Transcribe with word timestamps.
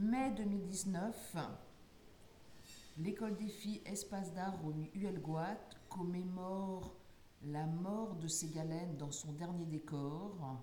Mai 0.00 0.30
2019, 0.30 1.36
l'école 2.98 3.36
des 3.36 3.48
filles 3.48 3.82
Espace 3.84 4.32
d'art 4.32 4.64
au 4.64 4.72
Huelgoat 4.94 5.58
commémore 5.88 6.94
la 7.42 7.66
mort 7.66 8.14
de 8.14 8.28
Ségalène 8.28 8.96
dans 8.96 9.10
son 9.10 9.32
dernier 9.32 9.66
décor. 9.66 10.62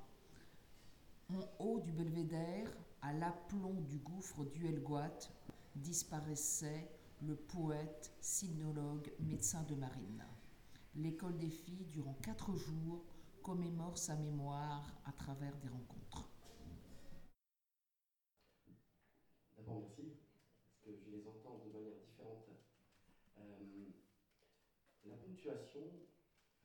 En 1.30 1.42
haut 1.60 1.82
du 1.82 1.92
belvédère, 1.92 2.72
à 3.02 3.12
l'aplomb 3.12 3.82
du 3.82 3.98
gouffre 3.98 4.46
d'Huelgoat, 4.46 5.20
disparaissait 5.76 6.90
le 7.22 7.36
poète, 7.36 8.14
sinologue, 8.22 9.12
médecin 9.20 9.64
de 9.64 9.76
marine. 9.76 10.24
L'école 10.96 11.38
des 11.38 11.50
filles, 11.50 11.88
durant 11.92 12.16
quatre 12.22 12.56
jours, 12.56 13.04
commémore 13.44 13.98
sa 13.98 14.16
mémoire 14.16 14.94
à 15.04 15.12
travers 15.12 15.58
des 15.58 15.68
rencontres. 15.68 16.30
Merci, 19.68 20.14
parce 20.62 20.78
que 20.86 20.92
je 20.94 21.18
les 21.18 21.28
entends 21.28 21.58
de 21.66 21.72
manière 21.74 21.98
différente. 21.98 22.46
Euh, 23.38 23.90
la 25.06 25.16
ponctuation, 25.18 25.82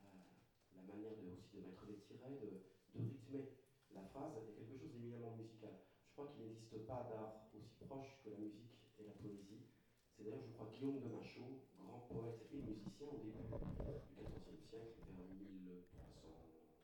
euh, 0.02 0.06
la 0.76 0.82
manière 0.82 1.16
de, 1.16 1.32
aussi 1.32 1.56
de 1.56 1.60
mettre 1.64 1.86
des 1.86 1.96
tirets, 2.04 2.36
de, 2.40 2.60
de 2.95 3.04
rythmer 3.04 3.48
la 3.95 4.02
phrase 4.12 4.36
est 4.36 4.52
quelque 4.52 4.68
chose 4.68 4.80
d'éminemment 4.92 5.36
musical. 5.36 5.73
Je 6.09 6.12
crois 6.12 6.28
qu'il 6.28 6.45
n'existe 6.45 6.86
pas 6.86 7.09
d'art 7.09 7.48
aussi 7.56 7.73
proche 7.80 8.20
que 8.23 8.30
la 8.30 8.38
musique 8.38 8.76
et 8.98 9.04
la 9.04 9.12
poésie. 9.12 9.64
C'est 10.16 10.24
d'ailleurs, 10.24 10.45
je 10.45 10.52
crois, 10.52 10.68
Guillaume 10.70 11.01
de 11.01 11.09
Machaut, 11.09 11.64
grand 11.80 12.06
poète 12.09 12.45
et 12.52 12.60
musicien 12.60 13.09
au 13.09 13.18
début 13.18 13.40
du 13.40 13.48
XIVe 13.48 14.60
siècle, 14.68 15.01
vers 15.16 15.32
1300, 15.40 15.96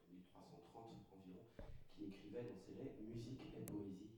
1330 0.09 1.13
environ, 1.13 1.45
qui 1.95 2.09
écrivait 2.09 2.45
dans 2.49 2.57
ses 2.57 2.73
lettres 2.75 2.97
Musique 3.05 3.41
et 3.55 3.65
poésie, 3.71 4.11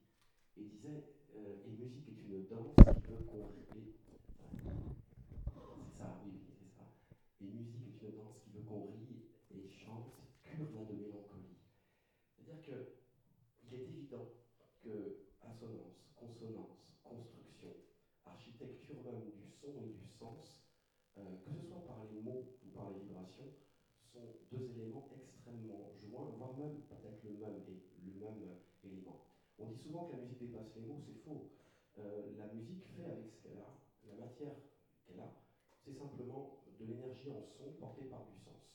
et 0.57 0.63
disait 0.63 1.05
euh, 1.37 1.67
Et 1.67 1.71
musique 1.71 2.09
est 2.09 2.18
une 2.29 2.45
danse 2.47 2.77
qui 2.77 3.01
peut 3.09 3.25
ça, 5.97 6.21
oui, 6.25 6.33
c'est 6.45 6.69
ça. 6.77 6.85
Et 7.41 7.47
musique 7.47 8.03
est 8.03 8.13
veut 8.53 8.63
qu'on 8.69 8.93
rie 8.93 9.25
et 9.51 9.69
chante, 9.71 10.13
cure 10.43 10.85
de 10.87 10.95
mélancolie. 10.95 11.57
C'est-à-dire 12.37 12.61
qu'il 12.63 13.75
est 13.75 13.83
évident 13.83 14.29
que 14.85 15.25
assonance, 15.41 16.13
consonance, 16.17 16.93
construction, 17.03 17.73
architecture 18.27 19.03
même 19.05 19.31
du 19.33 19.49
son 19.49 19.81
et 19.83 19.89
du 19.89 20.07
sens, 20.07 20.61
euh, 21.17 21.23
que 21.45 21.51
ce 21.51 21.67
soit 21.67 21.87
par 21.87 22.05
les 22.13 22.21
mots 22.21 22.45
ou 22.63 22.77
par 22.77 22.91
les 22.91 23.01
vibrations, 23.01 23.49
sont 24.13 24.37
deux 24.53 24.71
éléments 24.77 25.09
extrêmement 25.17 25.93
joints, 25.99 26.31
voire 26.37 26.57
même 26.59 26.83
peut-être 26.89 27.25
le 27.25 27.33
même, 27.39 27.65
le 28.05 28.13
même 28.21 28.59
élément. 28.85 29.25
On 29.59 29.67
dit 29.71 29.79
souvent 29.79 30.05
que 30.05 30.13
la 30.13 30.23
musique 30.23 30.39
dépasse 30.39 30.77
les 30.77 30.83
mots, 30.83 31.01
c'est 31.01 31.25
faux. 31.25 31.58
Euh, 31.99 32.31
la 32.39 32.47
musique 32.55 32.85
fait 32.97 33.05
avec 33.05 33.27
ce 33.27 33.43
qu'elle 33.43 33.59
a, 33.59 33.75
la 34.09 34.15
matière 34.15 34.55
qu'elle 35.07 35.21
a, 35.21 35.33
c'est 35.85 35.93
simplement 35.93 36.63
de 36.79 36.87
l'énergie 36.87 37.31
en 37.31 37.43
son 37.43 37.73
portée 37.81 38.07
par 38.07 38.27
du 38.27 38.39
sens. 38.39 38.71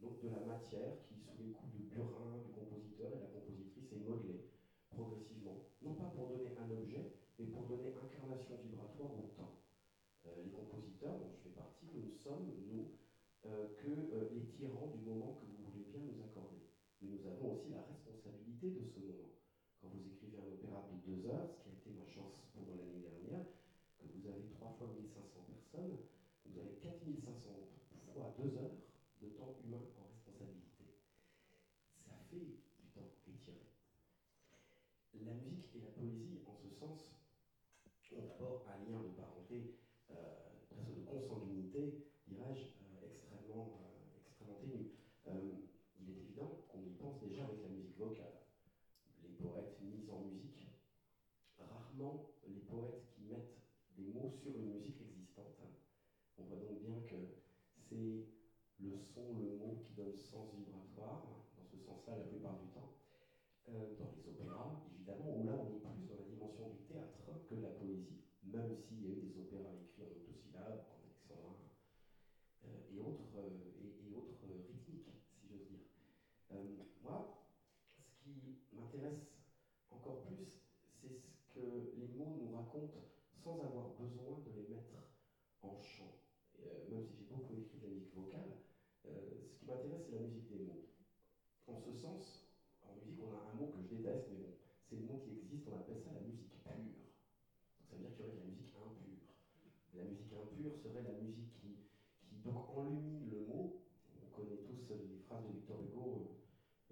Donc 0.00 0.20
de 0.20 0.28
la 0.28 0.40
matière 0.40 0.98
qui, 1.06 1.14
sous 1.16 1.38
les 1.38 1.52
coups 1.52 1.72
de 1.74 1.82
burin 1.94 2.38
du 2.42 2.50
compositeur 2.52 3.12
et 3.14 3.20
la 3.20 3.30
compositrice, 3.30 3.92
est 3.92 4.02
modelée 4.02 4.50
progressivement, 4.90 5.58
non 5.82 5.94
pas 5.94 6.10
pour 6.14 6.28
donner 6.28 6.54
un 6.58 6.70
objet, 6.70 7.12
mais 7.38 7.46
pour 7.46 7.66
donner 7.66 7.94
incarnation 7.94 8.56
vibratoire 8.62 9.10
au 9.14 9.28
temps. 9.36 9.58
Euh, 10.26 10.42
les 10.42 10.50
compositeurs, 10.50 11.18
dont 11.18 11.30
je 11.30 11.48
fais 11.48 11.54
partie, 11.54 11.86
nous 11.94 12.10
sommes, 12.10 12.50
nous, 12.70 12.94
euh, 13.46 13.68
que 13.76 13.92
les 14.32 14.46
tyrans 14.56 14.88
du 14.96 15.04
moment 15.04 15.36
que 15.36 15.44
vous 15.44 15.68
voulez 15.68 15.84
bien 15.84 16.00
nous 16.00 16.22
accorder. 16.24 16.64
Mais 17.02 17.10
nous 17.12 17.26
avons 17.28 17.52
aussi 17.52 17.68
la 17.68 17.82
responsabilité 17.84 18.70
de 18.70 18.84
ce 18.88 19.00
moment. 19.00 19.36
Quand 19.82 19.88
vous 19.92 20.00
écrivez 20.08 20.38
un 20.40 20.48
opéra 20.48 20.88
de 20.88 20.96
deux 21.04 21.28
heures, 21.28 21.52
ce 21.52 21.60
qui 21.60 21.68
a 21.68 21.72
été 21.76 21.90
ma 21.92 22.06
chance 22.08 22.40
pour 22.54 22.64
l'année 22.64 23.04
dernière, 23.04 23.44
que 24.00 24.06
vous 24.08 24.24
avez 24.26 24.48
trois 24.56 24.72
fois 24.78 24.88
1500 24.96 25.44
personnes, 25.44 25.98
vous 26.46 26.56
avez 26.58 26.72
4500 26.80 27.52
fois 28.14 28.32
deux 28.40 28.56
heures 28.56 28.80
de 29.20 29.28
temps 29.36 29.52
humain 29.60 29.84
en 30.00 30.08
responsabilité. 30.08 30.96
Ça 32.00 32.16
fait 32.30 32.40
du 32.40 32.88
temps 32.96 33.12
étiré. 33.28 33.60
La 35.20 35.34
musique 35.36 35.68
et 35.76 35.80
la 35.84 35.92
poésie, 35.92 36.40
en 36.48 36.56
ce 36.56 36.68
sens, 36.72 37.12
ont 38.16 38.24
d'abord 38.24 38.64
un 38.72 38.78
lien 38.88 39.02
de 39.02 39.08
parenté, 39.12 39.74
euh, 40.10 40.14
de 40.72 41.04
consanguinité, 41.04 42.04
dirais-je, 42.28 42.78
euh, 42.78 43.08
extrêmement, 43.10 43.80
euh, 43.80 44.20
extrêmement 44.20 44.58
ténu. 44.60 44.90
Euh, 45.28 45.40
il 46.00 46.10
est 46.10 46.20
évident 46.20 46.64
qu'on 46.68 46.82
y 46.82 46.90
pense 46.94 47.18
déjà 47.20 47.44
avec 47.44 47.62
la 47.62 47.68
musique 47.68 47.96
vocale. 47.98 48.44
Les 49.22 49.30
poètes 49.30 49.80
mis 49.80 50.08
en 50.10 50.20
musique, 50.20 50.68
rarement 51.58 52.30
les 52.46 52.60
poètes 52.60 53.02
qui 53.14 53.22
mettent 53.22 53.58
des 53.96 54.06
mots 54.12 54.30
sur 54.30 54.54
une 54.56 54.74
musique 54.74 55.00
existante. 55.00 55.58
On 56.38 56.44
voit 56.44 56.58
donc 56.58 56.80
bien 56.80 57.00
que 57.08 57.16
c'est 57.88 58.26
le 58.80 58.98
son, 58.98 59.38
le 59.38 59.56
mot 59.56 59.78
qui 59.84 59.94
donne 59.94 60.14
sens 60.14 60.52
vibratoire, 60.54 61.26
dans 61.56 61.64
ce 61.64 61.78
sens-là 61.78 62.16
la 62.18 62.24
plupart 62.24 62.58
du 62.58 62.68
temps. 62.68 62.92
Euh, 62.92 63.53
dans 63.72 64.12
les 64.16 64.28
opéras, 64.28 64.82
évidemment, 64.94 65.38
où 65.38 65.44
là 65.44 65.52
on 65.56 65.68
est 65.72 65.80
plus 65.80 66.06
dans 66.08 66.16
la 66.16 66.28
dimension 66.28 66.68
du 66.70 66.82
théâtre 66.84 67.24
que 67.48 67.54
de 67.54 67.62
la 67.62 67.70
poésie, 67.70 68.20
même 68.44 68.76
s'il 68.76 69.02
y 69.02 69.06
a 69.06 69.16
eu 69.16 69.22
des 69.22 69.38
opéras 69.40 69.72
écrits 69.74 70.02
en 70.02 70.12
autosyllabes, 70.14 70.84
en 70.86 70.98
alexandrin, 71.02 71.56
euh, 72.64 72.92
et, 72.94 73.00
autres, 73.00 73.30
euh, 73.36 73.74
et, 73.82 74.10
et, 74.10 74.14
autres 74.14 74.38
rythmiques, 74.46 75.10
si 75.34 75.48
j'ose 75.48 75.66
dire. 75.68 75.84
Euh, 76.52 76.62
moi, 77.02 77.46
ce 77.98 78.22
qui 78.22 78.60
m'intéresse 78.72 79.34
encore 79.90 80.22
plus, 80.26 80.60
c'est 81.00 81.14
ce 81.14 81.26
que 81.54 81.92
les 81.96 82.08
mots 82.14 82.36
nous 82.40 82.54
racontent 82.54 83.02
sans 83.42 83.60
avoir 83.60 83.90
besoin 83.98 84.40
de 84.46 84.50
les 84.56 84.68
mettre 84.68 84.96
en 85.62 85.76
chant. 85.80 86.16
Euh, 86.60 86.88
même 86.90 87.04
si 87.04 87.16
j'ai 87.18 87.26
beaucoup 87.28 87.54
écrit 87.58 87.78
de 87.78 87.86
la 87.86 87.92
musique 87.92 88.14
vocale, 88.14 88.56
euh, 89.06 89.42
ce 89.44 89.58
qui 89.58 89.66
m'intéresse, 89.66 90.06
c'est 90.06 90.14
la 90.16 90.22
musique 90.22 90.48
des 90.48 90.64
mots. 90.64 90.86
En 91.66 91.76
ce 91.76 91.92
sens, 91.92 92.48
en 92.84 92.94
musique, 92.96 93.20
on 93.20 93.32
a 93.34 93.50
un 93.50 93.54
mot 93.54 93.68
que 93.72 93.82
je 93.82 93.88
déteste, 93.96 94.28
mais 94.30 94.38
bon, 94.38 94.54
c'est 94.88 94.96
le 94.96 95.02
mot 95.02 95.20
qui 95.24 95.32
existe, 95.32 95.68
on 95.68 95.76
appelle 95.76 96.00
ça 96.00 96.12
la 96.12 96.20
musique 96.20 96.48
pure. 96.48 96.64
Donc 96.64 97.84
ça 97.88 97.94
veut 97.94 98.00
dire 98.00 98.12
qu'il 98.16 98.24
y 98.24 98.28
aurait 98.28 98.36
de 98.36 98.40
la 98.40 98.48
musique 98.48 98.72
impure. 98.74 99.34
La 99.94 100.04
musique 100.04 100.32
impure 100.32 100.74
serait 100.76 101.02
la 101.02 101.16
musique 101.20 101.52
qui, 101.60 101.76
qui 102.24 102.36
donc 102.44 102.68
enlumine 102.76 103.30
le 103.30 103.40
mot. 103.46 103.84
On 104.20 104.26
connaît 104.34 104.56
tous 104.64 104.72
les 104.88 105.18
phrases 105.28 105.44
de 105.46 105.52
Victor 105.52 105.78
Hugo 105.84 106.40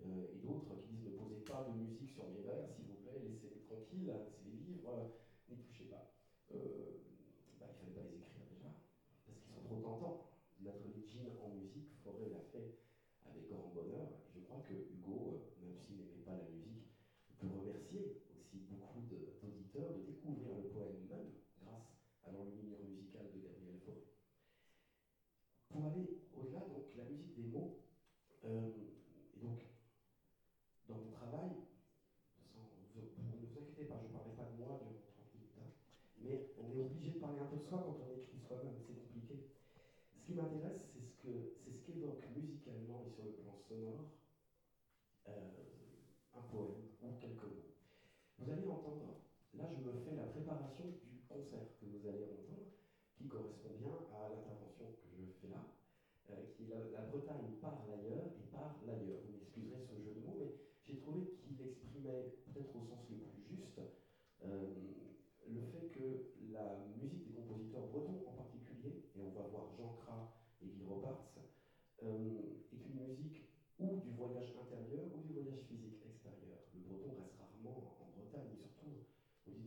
euh, 0.05 0.33
et 0.33 0.39
d'autres 0.45 0.77
qui 0.83 0.95
disent 0.95 1.07
ne 1.07 1.17
posez 1.17 1.41
pas 1.45 1.65
de 1.69 1.73
musique 1.79 2.11
sur 2.11 2.29
mes 2.29 2.43
vers, 2.43 2.69
s'il 2.71 2.87
vous 2.87 3.01
plaît, 3.03 3.19
laissez-les 3.25 3.61
tranquilles, 3.67 4.13
c'est 4.31 4.45
les 4.47 4.57
livres, 4.57 5.11
n'y 5.49 5.57
touchez 5.57 5.85
pas. 5.91 6.13
Euh, 6.55 7.03
bah, 7.59 7.67
il 7.71 7.77
fallait 7.81 7.95
pas 7.95 8.05
les 8.07 8.19
écrire 8.19 8.47
déjà, 8.51 8.71
parce 9.27 9.39
qu'ils 9.41 9.53
sont 9.55 9.65
trop 9.65 9.81
tentants. 9.81 10.29
Mettre 10.63 10.87
les 10.95 11.03
jeans 11.11 11.27
en 11.43 11.51
musique, 11.59 11.91
Forêt 12.05 12.31
l'a 12.31 12.43
fait 12.53 12.79
avec 13.27 13.51
grand 13.51 13.73
bonheur. 13.75 14.07
Et 14.31 14.39
je 14.39 14.47
crois 14.47 14.62
Hugo, 14.91 15.35
euh, 15.35 15.67
même 15.67 15.77
s'il 15.77 15.97
n'aimait 15.97 16.23
pas 16.25 16.35
la 16.35 16.45
musique, 16.45 16.87
peut 17.39 17.49
remercier 17.49 18.22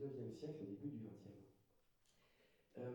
19e 0.05 0.31
siècle, 0.31 0.61
au 0.61 0.65
début 0.65 0.89
du 0.89 0.97
20e. 1.01 1.33
Euh, 2.77 2.91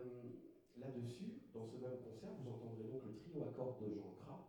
là-dessus, 0.77 1.41
dans 1.53 1.65
ce 1.67 1.75
même 1.77 1.99
concert, 1.99 2.31
vous 2.39 2.49
entendrez 2.49 2.83
donc 2.87 3.03
le 3.05 3.15
trio 3.15 3.43
à 3.43 3.51
cordes 3.51 3.83
de 3.83 3.93
Jean 3.93 4.15
Cras, 4.21 4.47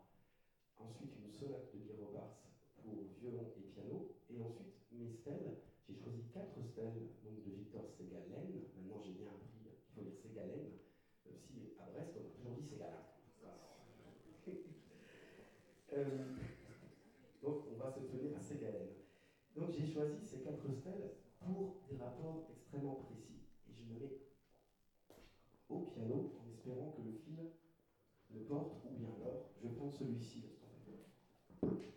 ensuite 0.78 1.10
une 1.18 1.30
sonate 1.30 1.72
de 1.74 1.78
Guy 1.78 1.92
Roberts 1.98 2.38
pour 2.82 2.94
violon 3.18 3.50
et 3.56 3.66
piano, 3.74 4.14
et 4.30 4.40
ensuite 4.40 4.74
mes 4.92 5.10
stèles. 5.10 5.58
J'ai 5.88 5.96
choisi 5.96 6.22
quatre 6.32 6.62
stèles 6.62 7.10
donc 7.24 7.42
de 7.44 7.50
Victor 7.50 7.90
Ségalen. 7.90 8.46
Maintenant, 8.76 9.02
j'ai 9.02 9.12
bien 9.12 9.26
appris 9.28 9.50
qu'il 9.50 9.90
faut 9.94 10.02
lire 10.02 10.16
Ségalen, 10.16 10.78
même 11.26 11.34
euh, 11.34 11.36
si 11.36 11.74
à 11.80 11.90
Brest, 11.90 12.14
on 12.16 12.20
a 12.22 12.30
toujours 12.30 12.54
dit 12.56 12.66
Ségalin. 12.66 13.02
euh, 15.92 16.36
donc, 17.42 17.64
on 17.72 17.76
va 17.82 17.90
se 17.90 18.00
tenir 18.00 18.36
à 18.36 18.40
Ségalen. 18.40 18.88
Donc, 19.56 19.72
j'ai 19.72 19.86
choisi 19.86 20.24
ces 20.24 20.40
quatre 20.40 20.70
stèles 20.72 21.10
pour 21.40 21.76
des 21.90 21.96
rapports 21.96 22.51
précis. 22.80 23.42
Et 23.68 23.72
je 23.74 23.82
me 23.82 23.98
mets 23.98 24.18
au 25.68 25.80
piano 25.80 26.32
en 26.40 26.48
espérant 26.48 26.90
que 26.96 27.02
le 27.02 27.12
fil 27.12 27.50
le 28.30 28.40
porte 28.40 28.72
ou 28.84 28.94
bien 28.94 29.08
alors 29.20 29.50
je 29.62 29.68
prends 29.68 29.90
celui-ci. 29.90 30.44
Merci. 31.62 31.92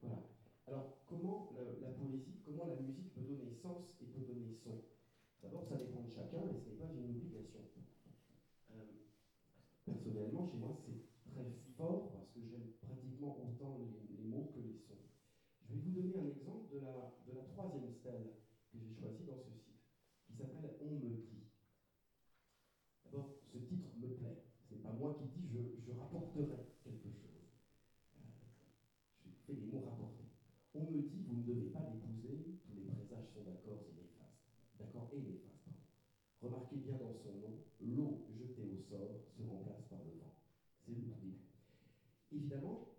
Voilà. 0.00 0.22
Alors, 0.66 0.96
comment 1.06 1.50
la, 1.56 1.90
poésie, 1.90 2.38
comment 2.44 2.66
la 2.66 2.76
musique 2.76 3.12
peut 3.12 3.22
donner 3.22 3.50
sens 3.50 3.96
et 4.00 4.06
peut 4.06 4.20
donner 4.20 4.52
son? 4.52 4.82
D'abord, 5.42 5.64
ça 5.64 5.76
dépend 5.76 6.02
de 6.02 6.10
chacun, 6.10 6.42
mais 6.46 6.58
ça 6.58 6.69
যাব 42.62 42.89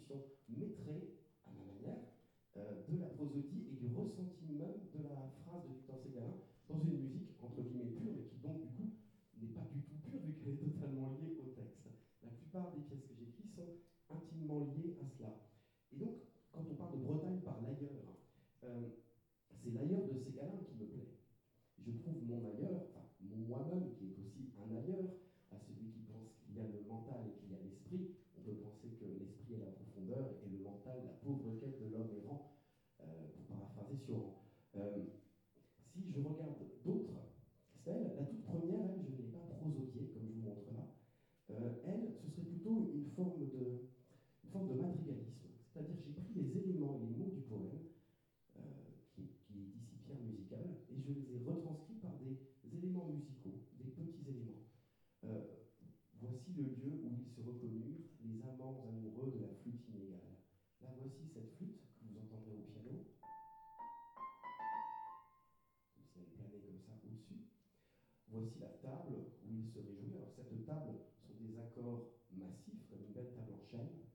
discussion 0.00 0.24
mettrait 0.48 1.19
voici 56.50 56.62
le 56.62 56.74
lieu 56.82 57.00
où 57.04 57.10
ils 57.14 57.28
se 57.28 57.40
reconnurent, 57.40 58.02
les 58.24 58.42
amants 58.42 58.82
amoureux 58.88 59.30
de 59.30 59.40
la 59.40 59.48
flûte 59.62 59.86
inégale. 59.88 60.36
Là 60.80 60.88
voici 60.98 61.26
cette 61.32 61.54
flûte 61.56 61.80
que 61.94 62.06
vous 62.06 62.18
entendrez 62.18 62.52
au 62.52 62.62
piano, 62.62 63.06
Vous 65.96 66.02
si 66.02 66.18
elle 66.18 66.30
planait 66.34 66.60
comme 66.60 66.80
ça 66.80 66.92
au-dessus. 67.04 67.46
Voici 68.28 68.58
la 68.58 68.68
table 68.82 69.14
où 69.44 69.54
ils 69.54 69.68
se 69.70 69.78
réjouissent. 69.78 70.16
Alors 70.16 70.32
cette 70.34 70.66
table 70.66 70.98
sont 71.22 71.34
des 71.38 71.58
accords 71.58 72.10
massifs, 72.32 72.86
comme 72.88 73.02
une 73.06 73.12
belle 73.12 73.32
table 73.34 73.52
en 73.52 73.64
chêne. 73.64 74.09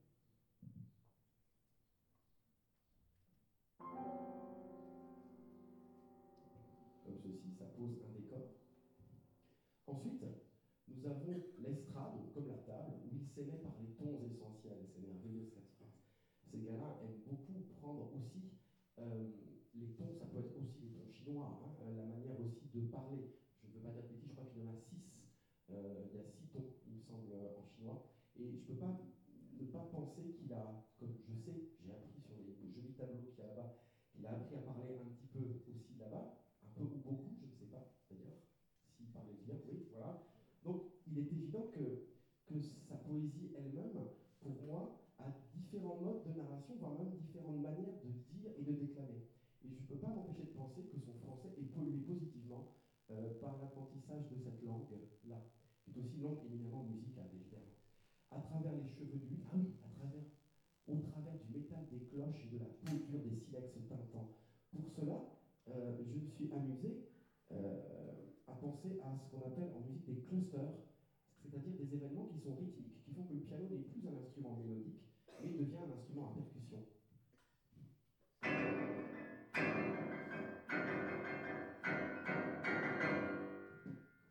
Euh, 19.06 19.30
les 19.74 19.92
tons, 19.94 20.12
ça 20.18 20.26
peut 20.26 20.38
être 20.38 20.56
aussi 20.58 20.80
les 20.82 20.90
tons 20.90 21.06
chinois, 21.12 21.60
hein. 21.62 21.70
euh, 21.82 21.94
la 21.94 22.06
manière 22.06 22.40
aussi 22.40 22.66
de 22.74 22.80
parler. 22.90 23.30
Je 23.62 23.68
ne 23.68 23.74
veux 23.74 23.80
pas 23.80 23.90
dire 23.90 24.02
de 24.02 24.08
bêtises, 24.08 24.30
je 24.30 24.34
crois 24.34 24.46
qu'il 24.46 24.62
y 24.62 24.66
en 24.66 24.72
a 24.72 24.76
six. 24.76 24.98
Euh, 25.70 26.02
il 26.10 26.16
y 26.16 26.18
a 26.18 26.24
six 26.24 26.48
tons, 26.50 26.74
il 26.86 26.94
me 26.94 27.00
semble, 27.00 27.30
en 27.56 27.62
chinois. 27.62 28.02
Et 28.36 28.50
je 28.50 28.56
ne 28.56 28.62
peux 28.66 28.74
pas 28.74 28.98
ne 29.58 29.66
pas 29.66 29.84
penser 29.90 30.34
qu'il 30.34 30.52
a, 30.52 30.84
comme 30.98 31.14
je 31.14 31.34
sais, 31.34 31.70
j'ai 31.80 31.92
appris 31.92 32.20
sur 32.20 32.34
les 32.36 32.72
jolis 32.72 32.92
tableaux 32.92 33.22
qu'il 33.30 33.38
y 33.38 33.42
a 33.42 33.54
là-bas, 33.54 33.78
qu'il 34.12 34.26
a 34.26 34.32
appris 34.32 34.56
à 34.56 34.60
parler 34.60 34.98
un 34.98 35.08
petit 35.14 35.28
peu 35.32 35.40
aussi 35.70 35.96
là-bas, 35.98 36.42
un 36.64 36.68
peu 36.74 36.84
ou 36.84 36.98
beaucoup, 37.00 37.36
je 37.40 37.46
ne 37.46 37.52
sais 37.52 37.70
pas 37.72 37.94
d'ailleurs, 38.10 38.36
s'il 38.96 39.06
parlait 39.06 39.38
bien, 39.46 39.56
oui, 39.68 39.86
voilà. 39.92 40.26
Donc 40.64 40.82
il 41.06 41.18
est 41.18 41.32
évident 41.32 41.70
que, 41.72 42.04
que 42.46 42.60
sa 42.60 42.96
poésie, 42.96 43.55
clusters, 70.26 70.74
c'est-à-dire 71.42 71.72
des 71.74 71.94
événements 71.94 72.26
qui 72.26 72.38
sont 72.38 72.52
rythmiques, 72.52 73.00
qui 73.04 73.12
font 73.12 73.22
que 73.24 73.32
le 73.32 73.40
piano 73.40 73.66
n'est 73.68 73.78
plus 73.78 74.06
un 74.06 74.16
instrument 74.16 74.52
mélodique, 74.52 74.98
mais 75.40 75.50
devient 75.50 75.76
un 75.76 75.90
instrument 75.90 76.26
à 76.26 76.30
percussion. 76.30 76.82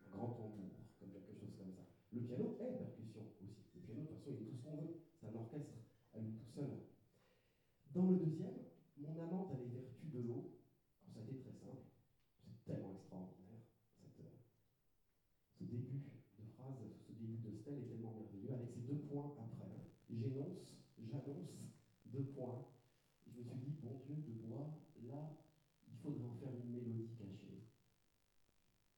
Un 0.04 0.08
grand 0.10 0.28
tambour, 0.30 0.70
comme 0.98 1.10
quelque 1.10 1.32
chose 1.32 1.54
comme 1.56 1.70
ça. 1.72 1.82
Le 2.12 2.20
piano 2.20 2.54
est 2.58 2.72
percussion 2.72 3.22
aussi. 3.22 3.48
Le 3.74 3.80
piano, 3.80 4.02
de 4.02 4.06
toute 4.06 4.16
façon, 4.18 4.30
il 4.30 4.38
est 4.38 4.44
tout 4.44 4.54
ce 4.56 4.62
qu'on 4.62 4.76
veut. 4.76 4.90
C'est 5.20 5.26
un 5.26 5.34
orchestre 5.34 5.72
à 6.12 6.18
lui 6.18 6.30
tout 6.32 6.44
seul. 6.54 6.76
Dans 7.94 8.04
le 8.04 8.14
deuxième, 8.14 8.55
deux 22.16 22.32
points. 22.32 22.64
Je 23.26 23.38
me 23.38 23.44
suis 23.44 23.58
dit, 23.60 23.76
bon 23.82 24.00
Dieu, 24.06 24.16
de 24.16 24.32
bois, 24.48 24.72
là, 25.04 25.36
il 25.88 25.96
faudrait 25.98 26.24
en 26.24 26.34
faire 26.40 26.48
une 26.64 26.72
mélodie 26.72 27.12
cachée. 27.18 27.68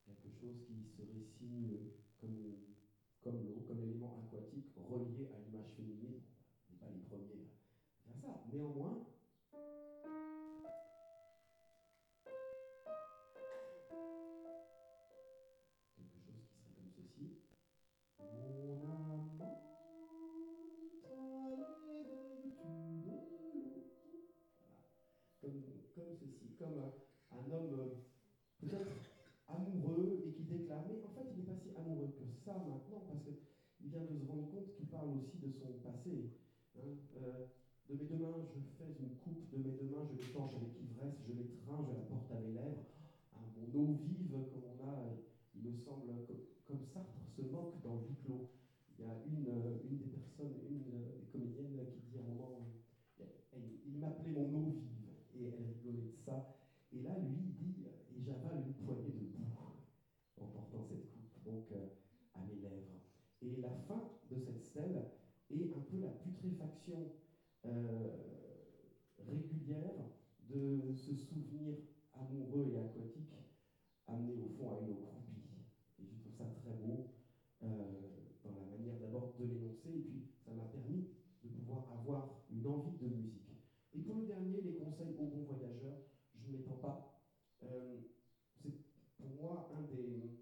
Quelque 0.07 0.31
chose 0.41 0.63
qui 0.67 0.87
serait 0.97 1.27
sinueux, 1.39 1.99
comme, 2.21 2.55
comme 3.21 3.43
l'eau, 3.45 3.65
comme 3.67 3.83
aquatique 4.29 4.71
relié 4.89 5.29
à 5.35 5.39
l'image 5.41 5.75
féminine. 5.77 6.23
On 6.71 6.75
n'est 6.75 6.79
pas 6.79 6.87
les 6.95 7.03
premiers 7.03 7.51
à 8.07 8.15
ça. 8.23 8.45
Néanmoins, 8.53 9.05
comme 26.59 26.91
un 27.31 27.45
homme 27.55 27.73
euh, 27.79 28.03
peut-être 28.61 28.91
amoureux 29.47 30.27
et 30.27 30.31
qui 30.35 30.43
déclare, 30.43 30.83
mais 30.91 30.99
en 31.07 31.15
fait 31.15 31.31
il 31.31 31.39
n'est 31.39 31.47
pas 31.47 31.57
si 31.63 31.71
amoureux 31.79 32.11
que 32.19 32.27
ça 32.45 32.59
maintenant, 32.59 33.07
parce 33.07 33.23
qu'il 33.23 33.89
vient 33.89 34.03
de 34.03 34.19
se 34.19 34.27
rendre 34.27 34.51
compte 34.51 34.75
qu'il 34.75 34.87
parle 34.91 35.15
aussi 35.23 35.39
de 35.39 35.55
son 35.55 35.79
passé. 35.87 36.35
Hein. 36.77 36.99
Euh, 37.23 37.47
de 37.89 37.95
mes 37.95 38.05
deux 38.05 38.21
mains, 38.21 38.45
je 38.53 38.61
fais 38.77 38.93
une 39.01 39.17
coupe, 39.25 39.49
de 39.49 39.59
mes 39.65 39.73
deux 39.79 39.89
mains, 39.89 40.05
je 40.05 40.21
l'étanche 40.21 40.53
avec 40.53 40.77
ivresse, 40.77 41.17
je 41.25 41.33
l'étreins, 41.33 41.81
je 41.89 41.95
la 41.97 42.05
porte 42.05 42.29
à 42.33 42.41
mes 42.43 42.53
lèvres. 42.53 42.85
Ah, 43.33 43.41
mon 43.57 43.65
eau 43.73 43.97
vive, 44.05 44.29
comme 44.29 44.69
on 44.69 44.77
a, 44.85 45.17
il 45.57 45.63
me 45.63 45.73
semble, 45.73 46.13
comme, 46.67 46.85
Sartre 46.93 47.17
se 47.33 47.43
moque 47.49 47.81
dans 47.81 48.05
Huis 48.05 48.21
clos. 48.27 48.51
Il 48.99 49.07
y 49.07 49.09
a 49.09 49.15
une, 49.25 49.49
euh, 49.49 49.89
une 49.89 49.97
des 50.05 50.11
personnes, 50.13 50.53
une 50.69 50.85
des 50.85 51.25
comédiennes 51.33 51.81
qui 51.97 52.13
dit 52.13 52.19
à 52.19 52.29
un 52.29 52.35
moment, 52.35 52.61
il 53.87 53.97
m'appelait 53.97 54.33
mon 54.33 54.53
eau 54.53 54.77
vive 54.77 55.09
et 55.41 55.49
elle 55.49 55.65
rigolait 55.65 56.13
de 56.13 56.17
ça. 56.27 56.59
Et 56.93 57.03
là, 57.03 57.17
lui, 57.19 57.37
il 57.41 57.55
dit, 57.55 57.85
et 57.85 58.23
j'avale 58.23 58.65
une 58.67 58.75
poignée 58.85 59.13
de 59.13 59.33
boue 59.33 59.49
en 60.41 60.47
portant 60.47 60.85
cette 60.89 61.09
coupe, 61.11 61.45
donc 61.45 61.65
euh, 61.73 61.89
à 62.35 62.41
mes 62.45 62.61
lèvres. 62.61 63.01
Et 63.43 63.61
la 63.61 63.71
fin 63.87 64.03
de 64.31 64.37
cette 64.39 64.65
est 65.63 65.75
un 65.75 65.81
peu 65.81 65.99
la 66.01 66.11
putréfaction 66.11 67.13
euh, 67.67 68.09
régulière 69.27 69.95
de 70.49 70.95
ce 70.95 71.15
souvenir 71.15 71.77
amoureux 72.15 72.73
et 72.73 72.79
aquatique 72.79 73.29
amené 74.07 74.35
au 74.41 74.49
fond 74.57 74.73
à 74.73 74.81
une 74.81 74.93
eau. 74.93 75.09
Et 76.01 76.07
je 76.07 76.15
trouve 76.21 76.35
ça 76.37 76.45
très 76.63 76.73
beau 76.73 77.13
euh, 77.63 77.67
dans 78.45 78.55
la 78.57 78.65
manière 78.67 78.99
d'abord 78.99 79.35
de 79.39 79.45
l'énoncer, 79.45 79.91
et 79.91 80.01
puis 80.01 80.23
ça 80.45 80.53
m'a 80.53 80.65
permis 80.65 81.09
de 81.45 81.49
pouvoir 81.49 81.85
avoir 82.01 82.41
une 82.51 82.67
envie 82.67 82.97
de 82.97 83.09
musique. 83.09 83.49
Et 83.95 84.01
pour 84.01 84.17
le 84.17 84.27
dernier, 84.27 84.63
les 84.63 84.75
conseils 84.75 85.15
aux 85.19 85.27
bons 85.27 85.45
voyageurs, 85.45 85.99
je 86.35 86.51
ne 86.51 86.57
m'étends 86.57 86.79
pas. 86.81 87.21
Euh, 87.65 87.99
c'est 88.63 88.73
pour 89.19 89.31
moi 89.43 89.71
un 89.77 89.83
des. 89.83 90.39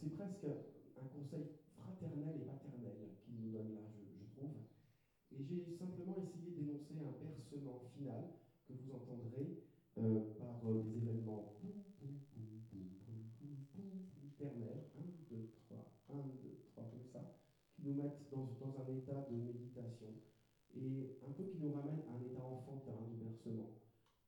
C'est 0.00 0.10
presque 0.16 0.44
un 0.44 1.06
conseil 1.06 1.46
fraternel 1.76 2.40
et 2.40 2.44
paternel 2.44 3.14
qu'il 3.24 3.36
nous 3.36 3.52
donne 3.52 3.74
là, 3.74 3.80
je, 3.92 4.24
trouve. 4.34 4.50
Et 5.32 5.42
j'ai 5.42 5.76
simplement 5.78 6.16
essayé 6.18 6.50
d'énoncer 6.50 6.94
final 7.94 8.24
que 8.66 8.72
vous 8.72 8.94
entendrez 8.94 9.62
euh, 9.98 10.20
par 10.38 10.60
euh, 10.66 10.82
des 10.82 10.96
événements 10.98 11.54
ternaires, 14.44 14.84
1, 14.98 15.02
2, 15.30 15.48
3, 15.68 15.92
1, 16.10 16.14
2, 16.42 16.58
3, 16.74 16.84
comme 16.90 17.06
ça, 17.12 17.20
qui 17.74 17.82
nous 17.82 17.94
mettent 17.94 18.28
dans, 18.30 18.50
un 18.60 18.86
état 18.92 19.26
de 19.30 19.36
méditation 19.36 20.12
et 20.74 21.16
un 21.24 21.30
peu 21.32 21.44
qui 21.44 21.58
nous 21.58 21.72
ramène 21.72 22.02
à 22.10 22.18
un 22.18 22.20
état 22.20 22.42
enfantin 22.42 22.98
du 23.08 23.16
bercement, 23.24 23.78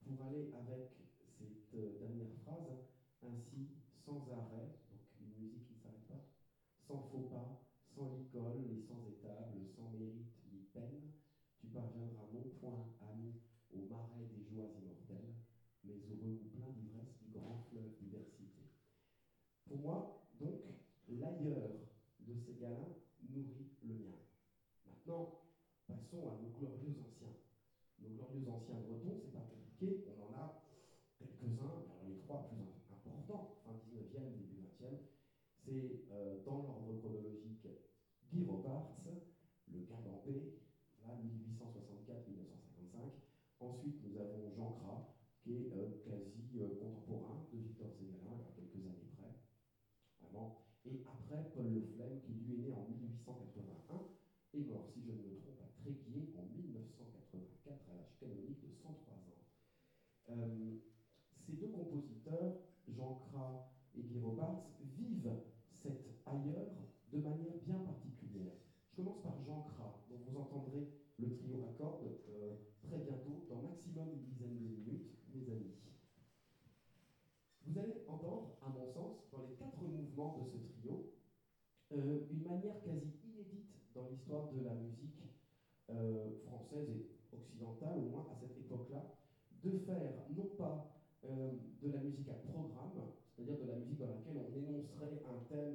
pour 0.01 0.25
aller 0.25 0.49
avec 0.55 0.95
cette 1.37 1.75
euh, 1.75 1.99
dernière 1.99 2.33
phrase, 2.45 2.87
ainsi, 3.27 3.75
sans 4.07 4.23
arrêt, 4.31 4.79
donc 4.89 5.03
une 5.21 5.43
musique 5.43 5.67
qui 5.67 5.75
ne 5.75 5.81
s'arrête 5.83 6.07
pas, 6.07 6.23
sans 6.87 7.03
faux 7.11 7.27
pas, 7.29 7.61
sans 7.95 8.15
licol 8.15 8.63
et 8.71 8.81
sans 8.87 9.03
étable, 9.11 9.67
sans 9.75 9.91
mérite 9.91 10.33
ni 10.53 10.63
peine, 10.73 11.11
tu 11.59 11.67
parviendras 11.67 12.31
non 12.33 12.47
point, 12.63 12.87
ami, 13.11 13.35
au 13.75 13.91
marais 13.91 14.31
des 14.31 14.47
joies 14.47 14.71
immortelles, 14.79 15.35
mais 15.83 15.99
au 16.09 16.15
remous 16.15 16.47
plein 16.55 16.71
d'ivresse 16.71 17.19
du 17.21 17.37
grand 17.37 17.67
fleuve 17.69 17.91
diversité. 18.01 18.47
Pour 19.67 19.76
moi, 19.87 20.21
donc, 20.41 20.61
l'ailleurs 21.09 21.71
de 22.21 22.35
ces 22.35 22.55
galins 22.61 22.93
nourrit 23.31 23.71
le 23.85 23.95
mien. 23.95 24.19
Maintenant, 24.87 25.47
Passons 25.87 26.27
à 26.27 26.35
nos 26.43 26.51
glorieux 26.59 26.99
anciens. 26.99 27.39
Nos 28.03 28.11
glorieux 28.19 28.51
anciens 28.51 28.83
bretons, 28.83 29.23
c'est 29.23 29.31
pas 29.31 29.47
compliqué, 29.47 30.03
on 30.11 30.19
en 30.27 30.35
a 30.35 30.67
quelques-uns, 31.17 31.87
les 32.09 32.19
trois 32.27 32.51
plus 32.51 32.59
importants, 32.91 33.55
fin 33.63 33.79
19e, 33.87 34.35
début 34.35 34.67
20e, 34.67 34.99
c'est 35.63 36.03
euh, 36.11 36.43
dans 36.45 36.67
l'ordre 36.67 36.99
chronologique 36.99 37.69
Guy 38.33 38.43
Robarts, 38.43 38.99
le 39.71 39.79
Gagampé, 39.87 40.59
là 41.07 41.15
1864-1955. 41.23 43.15
Ensuite, 43.61 44.03
nous 44.03 44.19
avons 44.19 44.51
Jean 44.57 44.73
Cras, 44.83 45.15
qui 45.45 45.55
est 45.55 45.71
euh, 45.73 46.03
quasi 46.05 46.59
euh, 46.59 46.75
contemporain 46.83 47.47
de 47.53 47.59
Victor 47.59 47.95
Ségalin, 47.95 48.43
à 48.43 48.51
quelques 48.59 48.83
années 48.85 49.15
près. 49.17 49.39
Vraiment. 50.21 50.67
Et 50.85 51.07
après, 51.07 51.49
Paul 51.55 51.71
Le 51.73 51.83
Flem, 51.95 52.21
qui 52.27 52.33
lui 52.33 52.55
est 52.55 52.59
né 52.59 52.73
en 52.75 52.91
1881 52.91 53.77
est 54.57 54.65
mort, 54.73 54.89
si 54.93 55.03
je 55.05 55.13
ne 55.13 55.21
me 55.21 55.37
trompe, 55.37 55.61
à 55.61 55.69
Tréguier 55.83 56.33
en 56.37 56.49
1984 56.57 57.77
à 57.91 57.95
l'âge 57.95 58.17
canonique 58.19 58.61
de 58.65 58.73
103 58.73 59.13
ans. 59.13 59.37
Euh, 59.37 60.16
ces 60.27 61.53
deux 61.53 61.69
compositeurs, 61.69 62.57
Jean 62.89 63.15
Cras 63.15 63.71
et 63.95 64.03
Guy 64.03 64.19
Robarts, 64.19 64.67
vivent 64.97 65.33
cet 65.71 66.07
ailleurs 66.27 66.73
de 67.13 67.19
manière 67.19 67.55
bien 67.65 67.79
particulière. 67.79 68.53
Je 68.91 68.97
commence 68.97 69.23
par 69.23 69.39
Jean 69.45 69.63
Cras, 69.63 70.01
dont 70.11 70.19
vous 70.27 70.37
entendrez 70.37 70.89
le 71.19 71.31
trio 71.31 71.65
à 71.65 71.73
cordes 71.79 72.19
euh, 72.29 72.57
très 72.83 72.99
bientôt, 72.99 73.47
dans 73.49 73.63
maximum 73.63 74.09
une 74.13 74.25
dizaine 74.25 74.59
de 74.59 74.67
minutes, 74.67 75.13
mes 75.35 75.51
amis. 75.51 75.75
Vous 77.67 77.79
allez 77.79 78.05
entendre, 78.07 78.57
à 78.63 78.69
mon 78.69 78.87
sens, 78.87 79.29
dans 79.33 79.43
les 79.43 79.55
quatre 79.55 79.83
mouvements 79.83 80.39
de 80.39 80.45
ce 80.45 80.57
trio, 80.57 81.13
euh, 81.93 82.27
une 82.31 82.43
manière 82.43 82.81
quasi 82.83 83.13
inédite 83.25 83.75
dans 83.95 84.09
l'histoire 84.09 84.53
de 84.53 84.61
la 84.63 84.75
musique 84.75 85.23
euh, 85.91 86.31
française 86.47 86.89
et 86.91 87.35
occidentale, 87.35 87.99
au 87.99 88.11
moins 88.11 88.27
à 88.31 88.37
cette 88.37 88.57
époque-là, 88.57 89.16
de 89.71 89.79
faire 89.79 90.13
non 90.37 90.47
pas 90.59 90.95
euh, 91.25 91.51
de 91.83 91.91
la 91.91 92.01
musique 92.01 92.29
à 92.29 92.35
programme, 92.35 93.11
c'est-à-dire 93.35 93.59
de 93.59 93.67
la 93.67 93.77
musique 93.77 93.99
dans 93.99 94.07
laquelle 94.07 94.39
on 94.39 94.55
énoncerait 94.55 95.23
un 95.27 95.43
thème, 95.49 95.75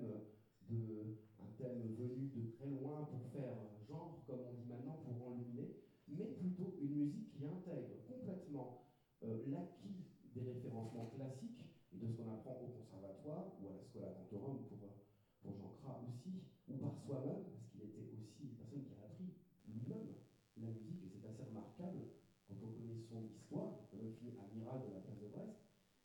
venu 1.61 2.31
de 2.33 2.51
très 2.57 2.65
loin 2.65 3.05
pour 3.05 3.29
faire 3.29 3.53
genre, 3.87 4.23
comme 4.25 4.39
on 4.49 4.53
dit 4.53 4.65
maintenant, 4.67 4.97
pour 5.05 5.27
enluminer, 5.27 5.77
mais 6.07 6.25
plutôt 6.25 6.73
une 6.81 6.95
musique 6.95 7.29
qui 7.37 7.45
intègre 7.45 8.01
complètement 8.07 8.87
l'acquis 9.21 10.09
des 10.33 10.41
référencements 10.41 11.11
et 11.93 11.97
de 11.97 12.07
ce 12.07 12.17
qu'on 12.17 12.31
apprend 12.31 12.57
au 12.65 12.81
conservatoire 12.81 13.53
ou 13.61 13.67
à 13.67 13.73
la 13.73 13.83
Scola 13.83 14.07
Cantorum 14.09 14.65
pour 14.69 14.79
pour 15.43 15.57
Jean 15.57 15.73
Cras 15.81 16.01
aussi, 16.05 16.37
ou 16.69 16.77
par 16.77 16.93
soi-même, 17.05 17.45
parce 17.49 17.65
qu'il 17.73 17.81
était 17.81 18.05
aussi 18.13 18.45
une 18.45 18.53
personne 18.53 18.85
qui 18.85 18.93
a 18.93 19.05
appris 19.09 19.33
lui-même 19.67 20.13
la 20.57 20.69
musique, 20.69 21.01
et 21.01 21.09
c'est 21.09 21.27
assez 21.27 21.49
remarquable 21.49 22.13
quand 22.51 22.67
on 22.67 22.75
connaît 22.75 22.99
son 23.07 23.23
histoire, 23.31 23.87
il 23.93 24.03
a 24.03 24.11
fini 24.11 24.35
amiral 24.35 24.83
de 24.83 24.91
la 24.91 24.99
place 24.99 25.19
de 25.23 25.27
Brest, 25.31 25.55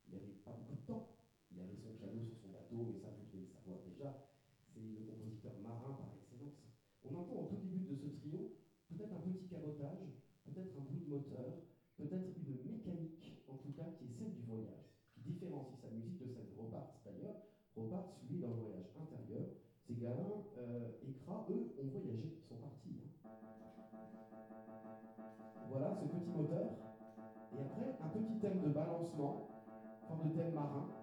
il 0.07 0.15
n'avait 0.15 0.39
pas 0.47 0.55
beaucoup 0.55 0.79
de 0.79 0.87
temps. 0.87 1.11
Il 1.51 1.59
avait 1.59 1.75
son 1.75 1.99
piano 1.99 2.23
sur 2.23 2.39
son 2.39 2.55
bateau, 2.55 2.87
mais 2.87 3.01
ça 3.03 3.11
vous 3.11 3.27
devez 3.27 3.47
le 3.47 3.51
savoir 3.51 3.83
déjà. 3.83 4.31
C'est 4.71 4.79
le 4.79 5.03
compositeur 5.03 5.59
marin 5.59 5.99
par 5.99 6.15
excellence. 6.15 6.63
On 7.07 7.15
entend 7.15 7.39
au 7.39 7.47
tout 7.47 7.63
début 7.63 7.87
de 7.87 7.95
ce 7.95 8.07
trio 8.19 8.57
peut-être 8.91 9.13
un 9.15 9.23
petit 9.23 9.47
cabotage, 9.47 10.11
peut-être 10.45 10.75
un 10.79 10.85
bruit 10.85 11.01
de 11.07 11.11
moteur, 11.11 11.63
peut-être 11.97 12.27
une 12.35 12.55
mécanique, 12.67 13.43
en 13.49 13.57
tout 13.57 13.73
cas, 13.73 13.87
qui 13.99 14.07
est 14.07 14.15
celle 14.19 14.35
du 14.35 14.43
voyage, 14.43 14.91
qui 15.15 15.21
différencie 15.21 15.79
sa 15.81 15.91
musique 15.91 16.19
de 16.19 16.27
celle 16.27 16.51
de 16.51 16.55
Robarts 16.59 17.01
d'ailleurs, 17.05 17.47
Repart 17.77 18.17
lui, 18.31 18.39
dans 18.41 18.49
le 18.49 18.55
voyage 18.55 18.89
intérieur. 18.97 19.53
Ces 19.87 19.95
galins 19.97 20.43
euh, 20.57 20.89
écrats, 21.07 21.47
eux, 21.51 21.77
ont 21.79 21.87
voyagé, 21.93 22.33
ils 22.41 22.49
sont 22.49 22.57
partis. 22.57 22.97
Hein. 22.97 23.31
Voilà 25.69 25.95
ce 25.95 26.07
petit 26.09 26.31
moteur. 26.31 26.73
Et 27.53 27.61
après, 27.61 27.99
un 28.01 28.09
petit 28.09 28.39
thème 28.41 28.63
de 28.63 28.69
balancement, 28.71 29.63
forme 30.09 30.31
de 30.31 30.37
thème 30.37 30.55
marin. 30.55 30.96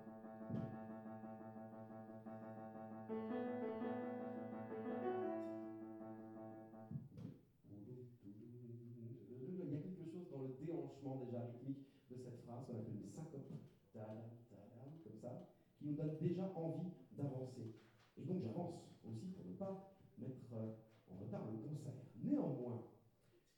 qui 15.83 15.89
nous 15.89 15.95
donne 15.95 16.15
déjà 16.21 16.49
envie 16.55 16.91
d'avancer. 17.11 17.75
Et 18.17 18.23
donc 18.23 18.41
j'avance 18.41 18.87
aussi 19.03 19.27
pour 19.27 19.45
ne 19.45 19.53
pas 19.53 19.93
mettre 20.17 20.47
euh, 20.53 20.71
en 21.11 21.17
retard 21.17 21.43
le 21.51 21.57
concert. 21.57 21.91
Néanmoins, 22.23 22.87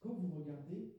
quand 0.02 0.16
vous 0.16 0.36
regardez 0.36 0.96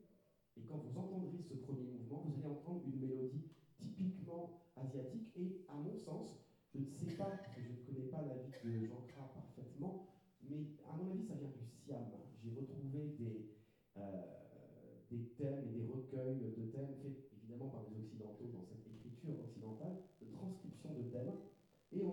et 0.56 0.62
quand 0.62 0.76
vous 0.76 0.96
entendrez 0.96 1.42
ce 1.42 1.54
premier 1.54 1.82
mouvement, 1.82 2.22
vous 2.26 2.38
allez 2.38 2.46
entendre 2.46 2.82
une 2.86 3.00
mélodie 3.00 3.42
typiquement 3.76 4.62
asiatique 4.76 5.32
et 5.34 5.64
à 5.68 5.74
mon 5.74 5.96
sens, 5.96 6.38
je 6.72 6.78
ne 6.78 6.84
sais 6.84 7.16
pas, 7.16 7.32
je 7.58 7.72
ne 7.72 7.76
connais 7.84 8.08
pas 8.08 8.22
la 8.22 8.34
vie 8.34 8.52
de 8.62 8.86
Jean 8.86 9.02
Cra 9.08 9.32
parfaitement, 9.34 10.06
mais 10.48 10.64
à 10.88 10.96
mon 10.96 11.10
avis, 11.10 11.24
ça 11.24 11.34
vient 11.34 11.50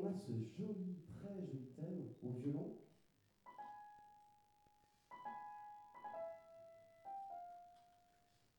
on 0.03 0.09
a 0.09 0.13
ce 0.13 0.31
joli, 0.57 0.97
très 1.15 1.33
joli 1.33 1.67
thème 1.75 2.09
au 2.23 2.29
violon. 2.31 2.75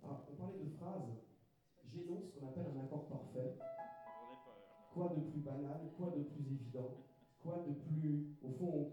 Alors, 0.03 0.27
on 0.31 0.37
parlait 0.37 0.65
de 0.65 0.71
phrases. 0.71 1.21
J'énonce 1.93 2.25
ce 2.27 2.39
qu'on 2.39 2.49
appelle 2.49 2.67
un 2.75 2.85
accord 2.85 3.09
parfait. 3.09 3.59
Quoi 4.93 5.09
de 5.17 5.21
plus 5.31 5.41
banal, 5.41 5.91
quoi 5.99 6.11
de 6.17 6.23
plus 6.23 6.53
évident, 6.53 7.05
quoi 7.43 7.65
de 7.67 7.73
plus, 7.73 8.27
au 8.43 8.51
fond, 8.51 8.91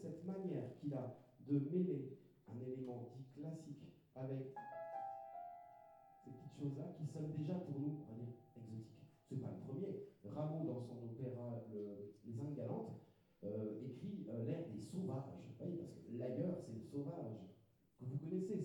cette 0.00 0.24
manière 0.24 0.74
qu'il 0.80 0.94
a 0.94 1.16
de 1.48 1.58
mêler 1.58 2.18
un 2.48 2.60
élément 2.60 3.10
dit 3.16 3.40
classique 3.40 3.86
avec 4.14 4.54
ces 6.24 6.30
petites 6.30 6.56
choses-là 6.58 6.94
qui 6.98 7.06
sonnent 7.06 7.32
déjà 7.36 7.54
pour 7.54 7.80
nous, 7.80 8.04
on 8.08 8.12
va 8.12 8.18
dire, 8.18 8.34
exotiques. 8.56 9.06
C'est 9.28 9.40
pas 9.40 9.50
le 9.50 9.60
premier. 9.66 10.06
Rameau, 10.24 10.66
dans 10.66 10.80
son 10.80 10.98
opéra 11.04 11.62
Les 11.70 12.40
Indes 12.40 12.56
galantes, 12.56 13.00
euh, 13.44 13.80
écrit 13.84 14.26
euh, 14.28 14.44
l'air 14.44 14.66
des 14.68 14.80
sauvages. 14.80 15.32
Parce 15.58 15.70
que 15.70 16.18
l'ailleurs, 16.18 16.58
c'est 16.66 16.74
le 16.74 16.80
sauvage. 16.80 17.40
Que 17.98 18.04
vous 18.04 18.18
connaissez, 18.18 18.56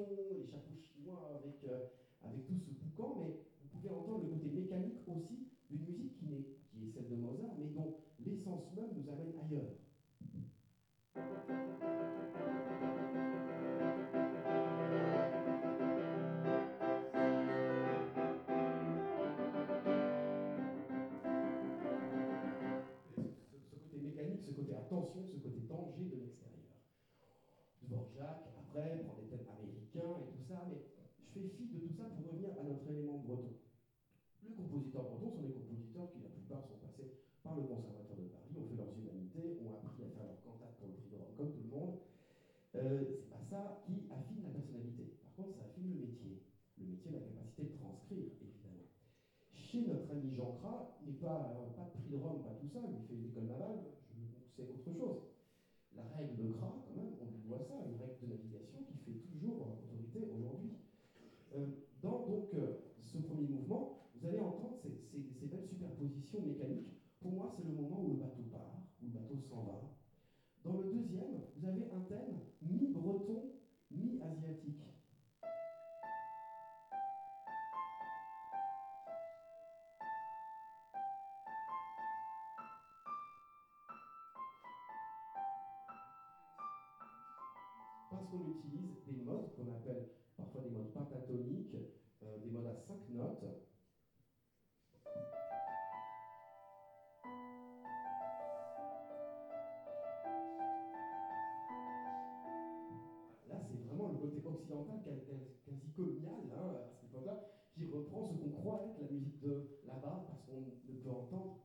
les 0.00 0.46
chapeaux 0.46 0.74
chinois 0.74 1.38
avec, 1.38 1.62
euh, 1.64 1.86
avec 2.22 2.46
tout 2.46 2.58
ce 2.58 2.70
boucan, 2.70 3.16
mais 3.20 3.30
vous 3.62 3.78
pouvez 3.78 3.90
entendre 3.90 4.24
le 4.24 4.30
côté 4.30 4.48
mécanique 4.48 4.98
aussi 5.06 5.46
d'une 5.70 5.86
musique 5.86 6.18
qui, 6.18 6.34
est, 6.34 6.46
qui 6.70 6.84
est 6.84 6.92
celle 6.92 7.08
de 7.08 7.16
Mozart, 7.16 7.54
mais 7.58 7.66
dont 7.66 7.96
l'essence 8.24 8.72
même 8.74 8.90
nous 8.96 9.08
amène 9.10 9.32
ailleurs. 9.38 9.70
Breton. 33.24 33.56
Les 34.44 34.52
compositeurs 34.52 35.08
bretons 35.08 35.32
sont 35.32 35.42
des 35.42 35.56
compositeurs 35.56 36.12
qui, 36.12 36.20
la 36.20 36.28
plupart, 36.28 36.62
sont 36.68 36.78
passés 36.84 37.08
par 37.42 37.56
le 37.56 37.64
Conservatoire 37.64 38.16
de 38.20 38.28
Paris, 38.28 38.52
ont 38.56 38.68
fait 38.68 38.76
leurs 38.76 38.92
humanités, 38.92 39.58
ont 39.64 39.72
appris 39.80 40.04
à 40.04 40.10
faire 40.12 40.28
leur 40.28 40.40
cantate 40.44 40.76
pour 40.76 40.88
le 40.88 40.94
prix 41.00 41.08
de 41.08 41.16
Rome, 41.16 41.32
comme 41.36 41.50
tout 41.52 41.64
le 41.64 41.72
monde. 41.72 41.94
Euh, 42.76 43.04
c'est 43.16 43.30
pas 43.32 43.44
ça 43.48 43.60
qui 43.86 44.04
affine 44.12 44.44
la 44.44 44.52
personnalité. 44.52 45.16
Par 45.24 45.32
contre, 45.34 45.56
ça 45.56 45.64
affine 45.64 45.88
le 45.88 45.98
métier. 46.04 46.44
Le 46.76 46.84
métier, 46.84 47.10
la 47.12 47.24
capacité 47.24 47.62
de 47.64 47.74
transcrire, 47.80 48.28
évidemment. 48.40 48.88
Chez 49.52 49.80
notre 49.88 50.10
ami 50.12 50.34
Jean 50.34 50.60
Cras, 50.60 51.00
il 51.00 51.16
n'est 51.16 51.20
pas, 51.22 51.56
euh, 51.56 51.72
pas 51.72 51.88
de 51.88 51.92
prix 51.96 52.10
de 52.12 52.18
Rome, 52.20 52.44
pas 52.44 52.54
tout 52.60 52.68
ça, 52.68 52.84
il 52.84 53.00
fait 53.08 53.16
l'école 53.16 53.48
navale, 53.48 53.80
c'est 54.56 54.62
autre 54.62 54.92
chose. 54.92 55.34
La 55.96 56.04
règle 56.14 56.36
de 56.36 56.52
Gras, 56.58 56.74
quand 56.86 56.94
même, 56.94 57.14
on 57.22 57.26
lui 57.30 57.42
doit 57.46 57.62
ça, 57.62 57.74
une 57.86 57.98
règle 57.98 58.18
de 58.22 58.26
navigation 58.34 58.78
qui 58.86 58.98
fait 59.02 59.18
toujours 59.30 59.78
autorité 59.78 60.26
aujourd'hui. 60.34 60.74
Euh, 61.54 61.66
dans 62.02 62.26
donc 62.26 62.52
euh, 62.54 62.82
ce 62.98 63.18
premier 63.18 63.46
mouvement, 63.46 64.10
vous 64.14 64.26
allez 64.26 64.40
entendre 64.40 64.76
ces, 64.82 64.90
ces, 65.10 65.46
belles 65.46 65.66
superpositions 65.68 66.42
mécaniques. 66.42 66.88
Pour 67.20 67.32
moi, 67.32 67.53
le 67.64 67.74
moment 67.74 68.02
où 68.02 68.08
le 68.08 68.16
bateau 68.16 68.42
part, 68.50 68.82
où 69.02 69.06
le 69.06 69.12
bateau 69.12 69.38
s'en 69.48 69.62
va. 69.64 69.80
Dans 70.64 70.78
le 70.78 70.84
deuxième, 70.92 71.42
vous 71.56 71.66
avez 71.66 71.90
un 71.90 72.00
thème 72.00 72.40
mi-breton, 72.62 73.52
mi-asiatique. 73.90 74.80
qu'on 88.30 88.48
utilise 88.48 89.04
des 89.06 89.22
modes 89.22 89.52
qu'on 89.54 89.70
appelle 89.70 90.08
parfois 90.36 90.62
des 90.62 90.70
modes 90.70 90.92
pentatoniques, 90.92 91.76
euh, 92.22 92.38
des 92.38 92.50
modes 92.50 92.66
à 92.66 92.74
cinq 92.74 93.08
notes. 93.10 93.44
Quasi 105.64 105.90
colonial, 105.92 106.50
hein, 106.52 106.74
à 106.76 106.88
cette 106.88 107.10
époque-là, 107.10 107.50
qui 107.74 107.86
reprend 107.86 108.24
ce 108.24 108.34
qu'on 108.34 108.50
croit 108.50 108.86
être 108.86 109.00
la 109.00 109.08
musique 109.10 109.40
de 109.40 109.80
là-bas, 109.86 110.24
parce 110.28 110.42
qu'on 110.44 110.60
ne 110.60 110.98
peut 111.00 111.10
entendre 111.10 111.63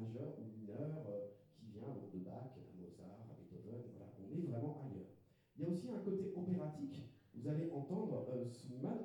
occidentale, 0.00 0.06
majeure 0.06 0.32
ou 0.38 0.44
mineure, 0.44 1.06
euh, 1.08 1.26
qui 1.58 1.66
vient 1.66 1.94
de 2.12 2.18
Bach, 2.18 2.56
à 2.56 2.76
Mozart, 2.78 3.26
à 3.28 3.34
Beethoven. 3.34 3.82
Voilà, 3.92 4.10
on 4.18 4.32
est 4.32 4.40
vraiment 4.40 4.76
ailleurs. 4.82 5.08
Il 5.56 5.62
y 5.62 5.64
a 5.64 5.68
aussi 5.68 5.88
un 5.90 5.98
côté 5.98 6.30
opératique. 6.34 7.02
Vous 7.34 7.48
allez 7.48 7.70
entendre 7.70 8.24
euh, 8.28 8.44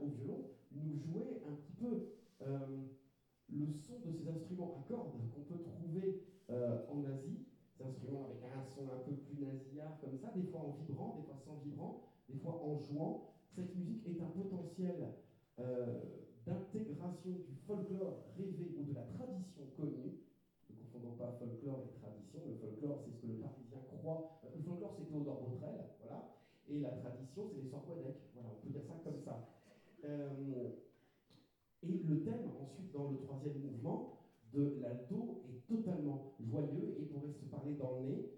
au 0.02 0.08
violon 0.08 0.46
nous 0.72 0.98
jouer 0.98 1.42
un 1.48 1.54
petit 1.54 1.74
peu 1.74 2.08
euh, 2.42 2.86
le 3.50 3.72
son 3.72 4.00
de 4.00 4.12
ces 4.12 4.28
instruments 4.28 4.76
à 4.78 4.82
cordes 4.88 5.14
qu'on 5.34 5.42
peut 5.42 5.60
trouver 5.60 6.22
euh, 6.50 6.78
en 6.90 7.04
Asie 7.06 7.46
instruments 7.80 8.24
avec 8.24 8.42
un 8.44 8.64
son 8.64 8.90
un 8.90 8.98
peu 9.06 9.14
plus 9.14 9.38
nasillard 9.38 10.00
comme 10.00 10.18
ça, 10.18 10.32
des 10.34 10.44
fois 10.44 10.62
en 10.62 10.72
vibrant, 10.72 11.18
des 11.20 11.24
fois 11.24 11.38
sans 11.46 11.58
vibrant, 11.64 12.02
des 12.30 12.38
fois 12.40 12.62
en 12.64 12.78
jouant. 12.80 13.36
Cette 13.54 13.76
musique 13.76 14.08
est 14.08 14.20
un 14.22 14.28
potentiel 14.28 15.14
d'intégration 16.46 17.32
du 17.32 17.56
folklore 17.68 18.24
rêvé 18.38 18.74
ou 18.78 18.84
de 18.84 18.94
la 18.94 19.04
tradition 19.04 19.64
connue. 19.78 20.15
Pas 21.18 21.32
folklore 21.40 21.80
et 21.88 22.00
tradition. 22.00 22.40
Le 22.48 22.56
folklore, 22.56 23.00
c'est 23.04 23.12
ce 23.12 23.22
que 23.22 23.28
le 23.28 23.40
Parisien 23.40 23.80
croit. 23.88 24.42
Le 24.56 24.62
folklore, 24.62 24.94
c'est 24.98 25.06
Théodore 25.10 25.42
Botrel, 25.48 25.76
voilà. 26.04 26.36
Et 26.68 26.80
la 26.80 26.90
tradition, 26.90 27.44
c'est 27.50 27.62
les 27.62 27.70
Sorquadec. 27.70 28.16
Voilà, 28.34 28.50
on 28.52 28.60
peut 28.62 28.70
dire 28.72 28.84
ça 28.84 28.96
comme 29.04 29.22
ça. 29.24 29.50
Euh, 30.04 30.70
Et 31.84 32.02
le 32.04 32.24
thème, 32.24 32.50
ensuite, 32.62 32.92
dans 32.92 33.12
le 33.12 33.18
troisième 33.18 33.60
mouvement, 33.60 34.20
de 34.54 34.80
l'alto 34.82 35.44
est 35.48 35.68
totalement 35.68 36.34
joyeux 36.40 36.96
et 37.00 37.06
pourrait 37.06 37.32
se 37.32 37.46
parler 37.46 37.74
dans 37.74 38.00
le 38.00 38.06
nez. 38.10 38.32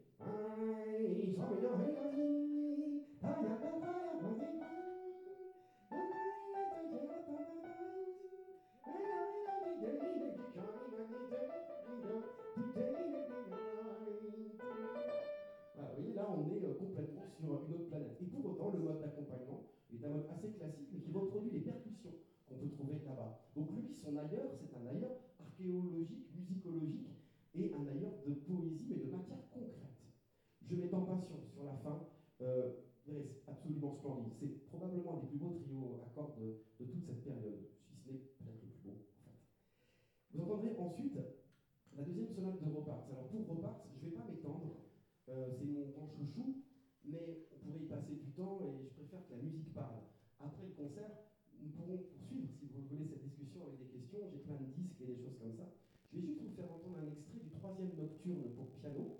Nocturne 57.86 58.50
pour 58.56 58.72
piano, 58.72 59.20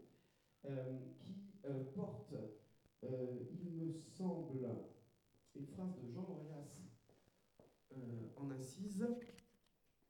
euh, 0.66 0.98
qui 1.20 1.36
euh, 1.66 1.84
porte, 1.96 2.34
il 3.04 3.72
me 3.74 3.92
semble, 3.92 4.68
une 5.56 5.66
phrase 5.68 5.96
de 6.02 6.12
Jean 6.12 6.24
Morias 6.28 6.82
en 8.36 8.52
incise. 8.52 9.06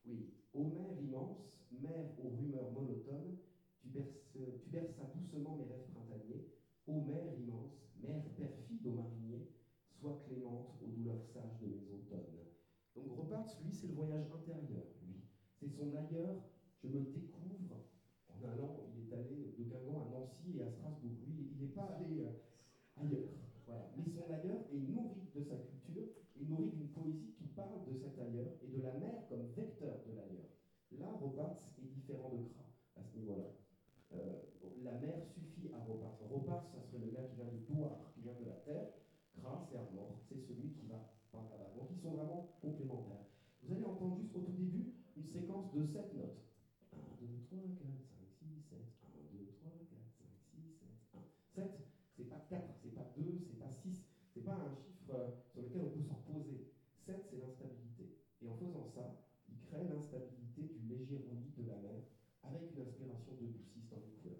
Oui, 0.06 0.34
ô 0.54 0.64
mer 0.64 0.98
immense, 1.02 1.60
mer 1.72 2.06
aux 2.18 2.30
rumeurs 2.30 2.72
monotones, 2.72 3.38
tu, 3.82 3.90
berces, 3.90 4.96
doucement 5.16 5.58
mes 5.58 5.66
rêves 5.66 5.90
printaniers. 5.94 6.48
Ô 6.88 7.02
mer 7.02 7.34
immense, 7.38 7.92
mer 8.02 8.24
perfide 8.36 8.88
aux 8.88 8.94
mariniers, 8.94 9.52
sois 9.90 10.24
clémente 10.26 10.78
aux 10.82 10.88
douleurs 10.88 11.24
sages 11.26 11.60
de 11.60 11.68
mes 11.68 11.90
automnes. 11.92 12.40
Donc 12.96 13.12
Roberts, 13.12 13.60
lui, 13.64 13.72
c'est 13.72 13.88
le 13.88 13.94
voyage 13.94 14.32
intérieur, 14.32 14.86
lui. 15.04 15.22
C'est 15.54 15.70
son 15.70 15.94
ailleurs, 15.94 16.42
je 16.82 16.88
me 16.88 17.02
découvre 17.02 17.48
en 18.38 18.48
allant, 18.48 18.78
il 18.94 19.02
est 19.02 19.14
allé 19.14 19.54
de 19.58 19.64
Guingamp 19.64 20.06
à 20.06 20.10
Nancy 20.12 20.58
et 20.58 20.62
à 20.62 20.70
Strasbourg. 20.70 21.18
Lui, 21.26 21.50
il 21.52 21.58
n'est 21.58 21.67
pas 21.78 21.94
allé 21.94 22.26
euh, 22.26 22.34
ailleurs. 22.98 23.30
Voilà. 23.68 23.94
Mais 23.96 24.10
son 24.10 24.26
ailleurs 24.34 24.66
est 24.74 24.82
nourri 24.90 25.30
de 25.36 25.42
sa 25.42 25.56
culture 25.58 26.10
et 26.36 26.46
nourri 26.46 26.72
d'une 26.74 26.90
poésie 26.90 27.34
qui 27.38 27.46
parle 27.54 27.86
de 27.86 27.94
cet 27.94 28.18
ailleurs 28.18 28.58
et 28.64 28.68
de 28.68 28.82
la 28.82 28.94
mer 28.94 29.28
comme 29.30 29.46
vecteur 29.56 30.02
de 30.08 30.16
l'ailleurs. 30.18 30.50
Là, 30.98 31.14
Roberts 31.22 31.62
est 31.78 31.94
différent 31.94 32.34
de 32.34 32.42
Kra 32.50 32.66
à 32.96 33.04
ce 33.04 33.18
niveau-là. 33.18 33.54
Euh, 34.14 34.42
la 34.84 34.94
mer 35.00 35.22
suffit 35.28 35.70
à 35.74 35.84
Ropars. 35.84 36.18
Ropars, 36.30 36.66
ça 36.74 36.82
serait 36.82 37.06
le 37.06 37.12
gars 37.12 37.24
qui 37.24 37.36
vient 37.36 37.52
du 37.52 37.60
Douar, 37.68 38.10
qui 38.14 38.22
vient 38.22 38.34
de 38.40 38.46
la 38.46 38.58
terre. 38.66 38.88
Kra, 39.36 39.68
c'est 39.70 39.78
Armor, 39.78 40.18
c'est 40.30 40.40
celui 40.40 40.72
qui 40.72 40.88
va 40.88 41.12
par 41.32 41.44
là-bas. 41.50 41.74
Donc 41.76 41.90
ils 41.92 42.00
sont 42.00 42.12
vraiment 42.12 42.56
complémentaires. 42.62 43.26
Vous 43.62 43.74
allez 43.74 43.86
entendre 43.86 44.18
juste 44.18 44.36
au 44.36 44.42
tout 44.42 44.54
début 44.54 44.94
une 45.18 45.28
séquence 45.28 45.72
de 45.74 45.84
7 45.84 46.16
notes. 46.16 46.42
1, 46.94 46.98
2, 47.20 47.28
3, 47.50 47.60
4, 47.78 47.90
5, 48.08 48.18
6, 48.40 48.48
7. 48.70 48.80
1, 49.04 49.08
2, 49.36 49.46
3, 49.60 49.72
4, 49.92 50.00
5, 50.18 50.28
6, 50.56 50.80
7. 50.80 50.88
1. 51.14 51.20
7, 51.54 51.72
c'est 52.16 52.30
pas 52.30 52.40
4, 52.50 52.64
c'est 52.82 52.96
pas 52.96 53.12
2, 53.18 53.40
c'est 53.46 53.60
pas 53.60 53.72
6. 53.72 54.06
C'est 54.34 54.46
pas 54.46 54.56
un 54.56 54.72
chiffre 54.72 55.12
euh, 55.14 55.30
sur 55.52 55.62
lequel 55.64 55.82
on 55.82 55.90
peut 55.90 56.02
se 56.02 56.14
reposer. 56.14 56.68
7, 57.06 57.26
c'est 57.30 57.38
l'instabilité. 57.38 58.16
Et 58.42 58.48
en 58.48 58.56
faisant 58.56 58.86
ça, 58.86 59.20
il 59.50 59.58
crée 59.58 59.84
l'instabilité 59.88 60.62
du 60.62 60.88
léger 60.88 61.18
roulis 61.28 61.52
de 61.58 61.68
la 61.68 61.78
mer 61.78 62.04
avec 62.44 62.72
une 62.76 62.82
inspiration 62.82 63.34
de 63.42 63.48
Bussy 63.48 63.82
dans 63.90 63.98
les 63.98 64.12
couleurs. 64.22 64.38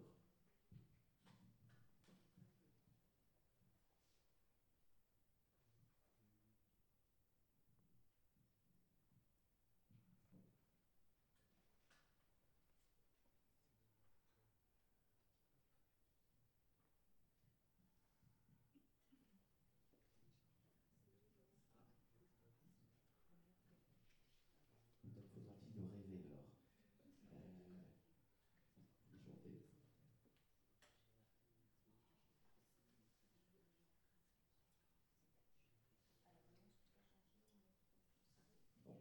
Peut-être 25.02 25.30
faudra-t-il 25.34 25.82
le 25.82 25.88
rêver 25.88 26.22
alors. 26.28 26.44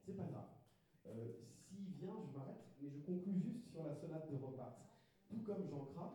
C'est 0.06 0.14
pas 0.14 0.24
grave. 0.24 0.46
Euh, 1.06 1.26
s'il 1.68 1.90
vient, 1.98 2.20
je 2.22 2.30
m'arrête, 2.30 2.62
mais 2.78 2.88
je 2.88 2.98
conclus 3.00 3.36
juste 3.36 3.66
sur 3.66 3.82
la 3.82 3.92
sonate 3.92 4.28
de 4.30 4.34
Roparts. 4.34 4.78
Tout 5.28 5.40
comme 5.40 5.66
Jean 5.66 5.82
Cras, 5.82 6.12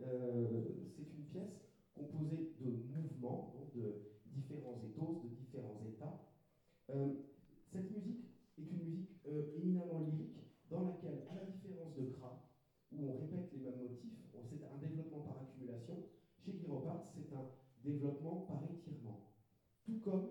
euh, 0.00 0.60
c'est 0.84 1.10
une 1.14 1.24
pièce 1.24 1.66
composée 1.94 2.44
de 2.58 2.70
mouvements, 2.94 3.54
de 3.74 3.96
différents 4.26 4.76
ethos, 4.82 5.16
de 5.22 5.28
différents 5.28 5.78
états. 5.82 6.14
Euh, 6.90 7.08
cette 7.64 7.90
musique 7.90 8.28
est 8.58 8.70
une 8.70 8.82
musique 8.82 9.08
éminemment 9.54 10.00
lyrique 10.00 10.38
dans 10.68 10.82
laquelle, 10.82 11.24
à 11.28 11.34
la 11.34 11.44
différence 11.44 11.94
de 11.94 12.04
Cras, 12.04 12.36
où 12.92 13.08
on 13.08 13.14
répète 13.14 13.50
les 13.52 13.58
mêmes 13.58 13.78
motifs, 13.78 14.26
c'est 14.42 14.62
un 14.64 14.76
développement 14.78 15.20
par 15.20 15.38
accumulation, 15.38 16.04
chez 16.36 16.52
Guy 16.52 16.66
Roparts, 16.66 17.06
c'est 17.14 17.32
un 17.32 17.48
développement 17.82 18.44
par 18.46 18.62
étirement. 18.64 19.26
Tout 19.84 19.98
comme, 20.00 20.28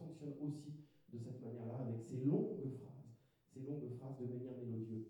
fonctionne 0.00 0.34
aussi 0.40 0.72
de 1.12 1.18
cette 1.18 1.40
manière-là, 1.40 1.78
avec 1.80 2.00
ces 2.00 2.24
longues 2.24 2.56
phrases, 2.80 3.16
ces 3.52 3.60
longues 3.60 3.90
phrases 3.98 4.18
de 4.18 4.26
menhir 4.26 4.52
mélodieux. 4.56 5.08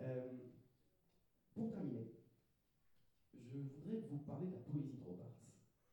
Euh, 0.00 0.32
pour 1.54 1.70
terminer, 1.70 2.06
je 3.34 3.58
voudrais 3.58 4.00
vous 4.10 4.18
parler 4.18 4.46
de 4.46 4.52
la 4.52 4.60
poésie 4.60 4.96
de 4.96 5.04
Roberts. 5.04 5.34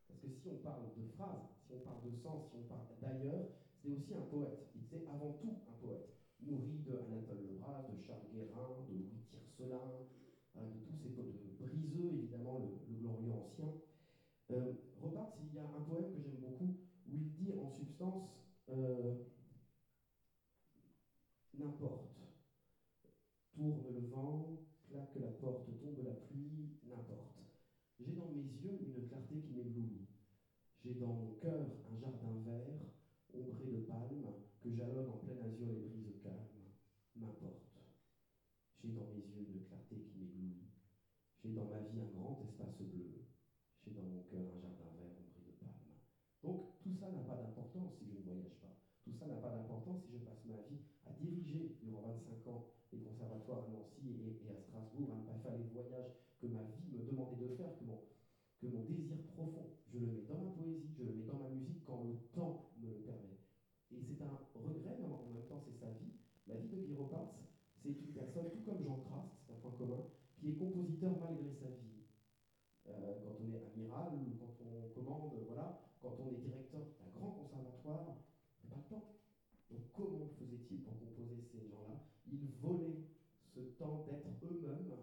Parce 0.07 0.19
que 0.19 0.29
si 0.29 0.47
on 0.49 0.57
parle 0.57 0.93
de 0.95 1.03
phrases, 1.15 1.49
si 1.65 1.73
on 1.73 1.79
parle 1.79 2.03
de 2.05 2.11
sens, 2.11 2.49
si 2.49 2.55
on 2.57 2.63
parle 2.63 2.87
d'ailleurs, 3.01 3.47
c'est 3.81 3.89
aussi 3.89 4.13
un 4.13 4.21
poète. 4.21 4.69
Il 4.75 4.83
était 4.83 5.07
avant 5.07 5.33
tout 5.33 5.55
un 5.67 5.73
poète, 5.81 6.09
nourri 6.41 6.77
de 7.95 8.01
Charles 8.01 8.27
Guérin, 8.33 8.85
de 8.89 8.93
Louis 8.93 9.23
Tiercelin, 9.29 10.07
hein, 10.55 10.61
de 10.61 10.79
tous 10.85 10.97
ces 10.97 11.09
de 11.09 11.65
Briseux, 11.65 12.13
évidemment, 12.13 12.59
le, 12.59 12.95
glorieux 12.99 13.31
ancien. 13.31 13.71
Euh, 14.51 14.73
il 15.03 15.55
y 15.55 15.59
a 15.59 15.63
un 15.63 15.81
poème 15.81 16.11
que 16.13 16.21
j'aime 16.21 16.39
beaucoup, 16.41 16.75
où 17.07 17.15
il 17.15 17.31
dit 17.33 17.53
en 17.57 17.69
substance 17.69 18.29
euh, 18.69 19.15
n'importe. 21.53 22.19
Tourne 23.53 23.83
le 23.93 24.07
vent, 24.07 24.59
claque 24.89 25.15
la 25.15 25.31
porte, 25.31 25.69
tombe 25.79 26.03
la 26.03 26.11
pluie, 26.11 26.69
n'importe. 26.83 27.39
J'ai 27.99 28.11
dans 28.11 28.29
mes 28.31 28.43
yeux 28.43 28.77
une 28.81 29.07
clarté 29.07 29.39
qui 29.39 29.53
m'éblouit. 29.53 30.07
J'ai 30.83 30.95
dans 30.95 31.13
mon 31.13 31.35
cœur 31.35 31.65
un 31.91 31.97
jardin 31.97 32.41
vert, 32.45 32.81
ombré 33.33 33.65
de 33.71 33.77
palmes, 33.85 34.33
que 34.61 34.71
jalonnent 34.75 35.09
en 35.09 35.17
plein 35.17 35.37
azur 35.45 35.71
les 35.71 35.94
j'ai 38.85 38.93
dans 38.93 39.09
mes 39.09 39.17
yeux 39.17 39.49
une 39.49 39.65
clarté 39.65 39.97
qui 39.97 40.13
m'éblouit. 40.13 40.61
J'ai 41.41 41.57
dans 41.57 41.65
ma 41.65 41.81
vie 41.89 41.97
un 41.97 42.13
grand 42.13 42.37
espace 42.45 42.77
bleu. 42.77 43.25
J'ai 43.81 43.89
dans 43.89 44.05
mon 44.05 44.21
cœur 44.29 44.45
un 44.45 44.61
jardin 44.61 44.93
vert 44.93 45.09
ombré 45.17 45.41
de 45.41 45.57
palmes. 45.57 45.97
Donc 46.45 46.77
tout 46.85 46.93
ça 46.93 47.09
n'a 47.09 47.25
pas 47.25 47.33
d'importance 47.33 47.97
si 47.97 48.05
je 48.05 48.21
ne 48.21 48.21
voyage 48.21 48.53
pas. 48.61 48.77
Tout 49.01 49.17
ça 49.17 49.25
n'a 49.25 49.41
pas 49.41 49.57
d'importance 49.57 50.05
si 50.05 50.13
je 50.13 50.21
passe 50.21 50.45
ma 50.45 50.61
vie 50.69 50.85
à 51.01 51.17
diriger 51.17 51.81
durant 51.81 52.13
25 52.13 52.45
ans 52.45 52.69
les 52.93 53.01
conservatoires 53.01 53.65
à 53.65 53.69
Nancy 53.73 54.21
et, 54.21 54.53
à 54.53 54.61
Strasbourg, 54.61 55.09
à 55.09 55.17
ne 55.17 55.25
pas 55.25 55.39
faire 55.41 55.57
les 55.57 55.65
voyages 55.73 56.13
que 56.37 56.45
ma 56.45 56.61
vie 56.61 56.85
me 56.93 57.09
demandait 57.09 57.41
de 57.41 57.57
faire, 57.57 57.73
que 57.81 57.85
mon, 57.89 58.05
que 58.61 58.67
mon 58.69 58.85
désir 58.85 59.17
comme 68.65 68.81
Jean 68.81 68.97
Crast, 68.97 69.29
c'est 69.45 69.53
un 69.53 69.57
point 69.61 69.71
commun, 69.77 70.01
qui 70.35 70.49
est 70.49 70.55
compositeur 70.57 71.13
malgré 71.21 71.49
sa 71.53 71.69
vie. 71.69 72.01
Euh, 72.87 73.13
quand 73.21 73.37
on 73.39 73.53
est 73.53 73.61
amiral 73.61 74.13
ou 74.13 74.35
quand 74.37 74.57
on 74.65 74.89
commande, 74.89 75.33
voilà, 75.45 75.81
quand 76.01 76.17
on 76.19 76.29
est 76.29 76.41
directeur 76.41 76.81
d'un 76.81 77.19
grand 77.19 77.31
conservatoire, 77.31 78.17
il 78.63 78.69
n'y 78.69 78.73
a 78.73 78.77
pas 78.77 78.81
le 78.81 78.89
temps. 78.89 79.15
Donc 79.69 79.81
comment 79.93 80.29
faisait-il 80.37 80.81
pour 80.81 80.97
composer 80.99 81.41
ces 81.51 81.69
gens-là? 81.69 82.01
Ils 82.27 82.49
volaient 82.61 83.05
ce 83.53 83.61
temps 83.77 84.05
d'être 84.05 84.27
eux-mêmes 84.43 84.93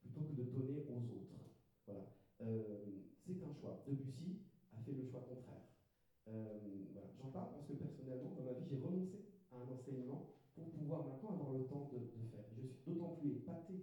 plutôt 0.00 0.22
que 0.22 0.34
de 0.34 0.42
donner 0.44 0.86
aux 0.88 1.02
autres. 1.14 1.38
Voilà. 1.86 2.06
Euh, 2.42 3.02
c'est 3.26 3.42
un 3.42 3.52
choix. 3.52 3.82
Debussy 3.86 4.38
a 4.72 4.80
fait 4.80 4.92
le 4.92 5.04
choix 5.04 5.20
contraire. 5.20 5.66
Euh. 6.28 6.58
J'en 7.18 7.30
parle 7.30 7.50
parce 7.52 7.66
que 7.66 7.72
personnellement, 7.74 8.34
dans 8.38 8.44
ma 8.44 8.52
vie, 8.52 8.66
j'ai 8.70 8.78
renoncé 8.78 9.26
à 9.50 9.56
un 9.56 9.68
enseignement 9.74 10.34
pour 10.54 10.70
pouvoir 10.70 11.06
maintenant 11.06 11.34
avoir 11.34 11.52
le 11.52 11.64
temps 11.66 11.90
de, 11.92 11.98
d'autant 12.88 13.16
plus 13.20 13.36
épaté 13.36 13.74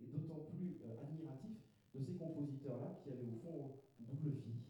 et 0.00 0.06
d'autant 0.06 0.40
plus 0.50 0.80
euh, 0.84 1.02
admiratif 1.02 1.56
de 1.94 2.00
ces 2.00 2.14
compositeurs-là 2.14 3.00
qui 3.02 3.10
avaient 3.10 3.28
au 3.28 3.38
fond 3.42 3.76
une 4.00 4.06
double 4.06 4.30
vie, 4.30 4.64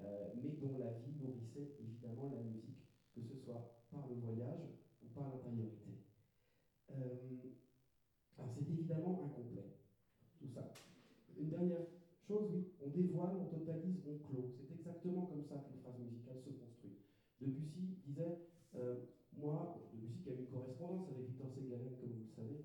euh, 0.00 0.32
mais 0.42 0.50
dont 0.60 0.78
la 0.78 0.92
vie 0.92 1.14
nourrissait 1.20 1.76
évidemment 1.80 2.32
la 2.34 2.42
musique, 2.42 2.82
que 3.14 3.22
ce 3.22 3.36
soit 3.36 3.84
par 3.90 4.08
le 4.08 4.14
voyage 4.16 4.66
ou 5.02 5.06
par 5.14 5.28
l'intériorité. 5.28 6.02
Euh, 6.90 7.54
alors 8.38 8.50
c'est 8.50 8.68
évidemment 8.68 9.24
incomplet, 9.24 9.76
tout 10.38 10.48
ça. 10.48 10.72
Une 11.38 11.50
dernière 11.50 11.86
chose, 12.26 12.50
oui, 12.52 12.64
on 12.82 12.88
dévoile, 12.88 13.36
on 13.40 13.46
totalise, 13.46 14.00
on 14.06 14.18
clôt. 14.18 14.50
C'est 14.56 14.74
exactement 14.74 15.26
comme 15.26 15.44
ça 15.44 15.56
qu'une 15.56 15.80
phrase 15.80 15.98
musicale 16.00 16.40
se 16.40 16.50
construit. 16.50 16.96
Debussy 17.40 17.96
disait 18.06 18.38
moi, 19.36 19.78
Debussy 19.92 20.22
qui 20.22 20.30
a 20.30 20.32
eu 20.32 20.38
une 20.38 20.46
correspondance 20.46 21.08
avec 21.10 21.26
Victor 21.26 21.50
Segalen, 21.50 21.94
comme 22.00 22.12
vous 22.12 22.24
le 22.24 22.34
savez, 22.34 22.64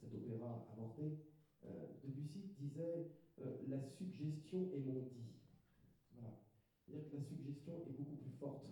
cet 0.00 0.14
opéra 0.14 0.66
avorté, 0.72 1.18
euh, 1.64 1.86
Debussy 2.02 2.40
disait 2.58 3.10
euh, 3.40 3.56
La 3.68 3.80
suggestion 3.80 4.68
est 4.72 4.80
mon 4.80 5.02
dit. 5.02 5.30
Voilà. 6.14 6.40
C'est-à-dire 6.86 7.49
est 7.68 7.96
beaucoup 7.96 8.16
plus 8.16 8.32
forte. 8.38 8.66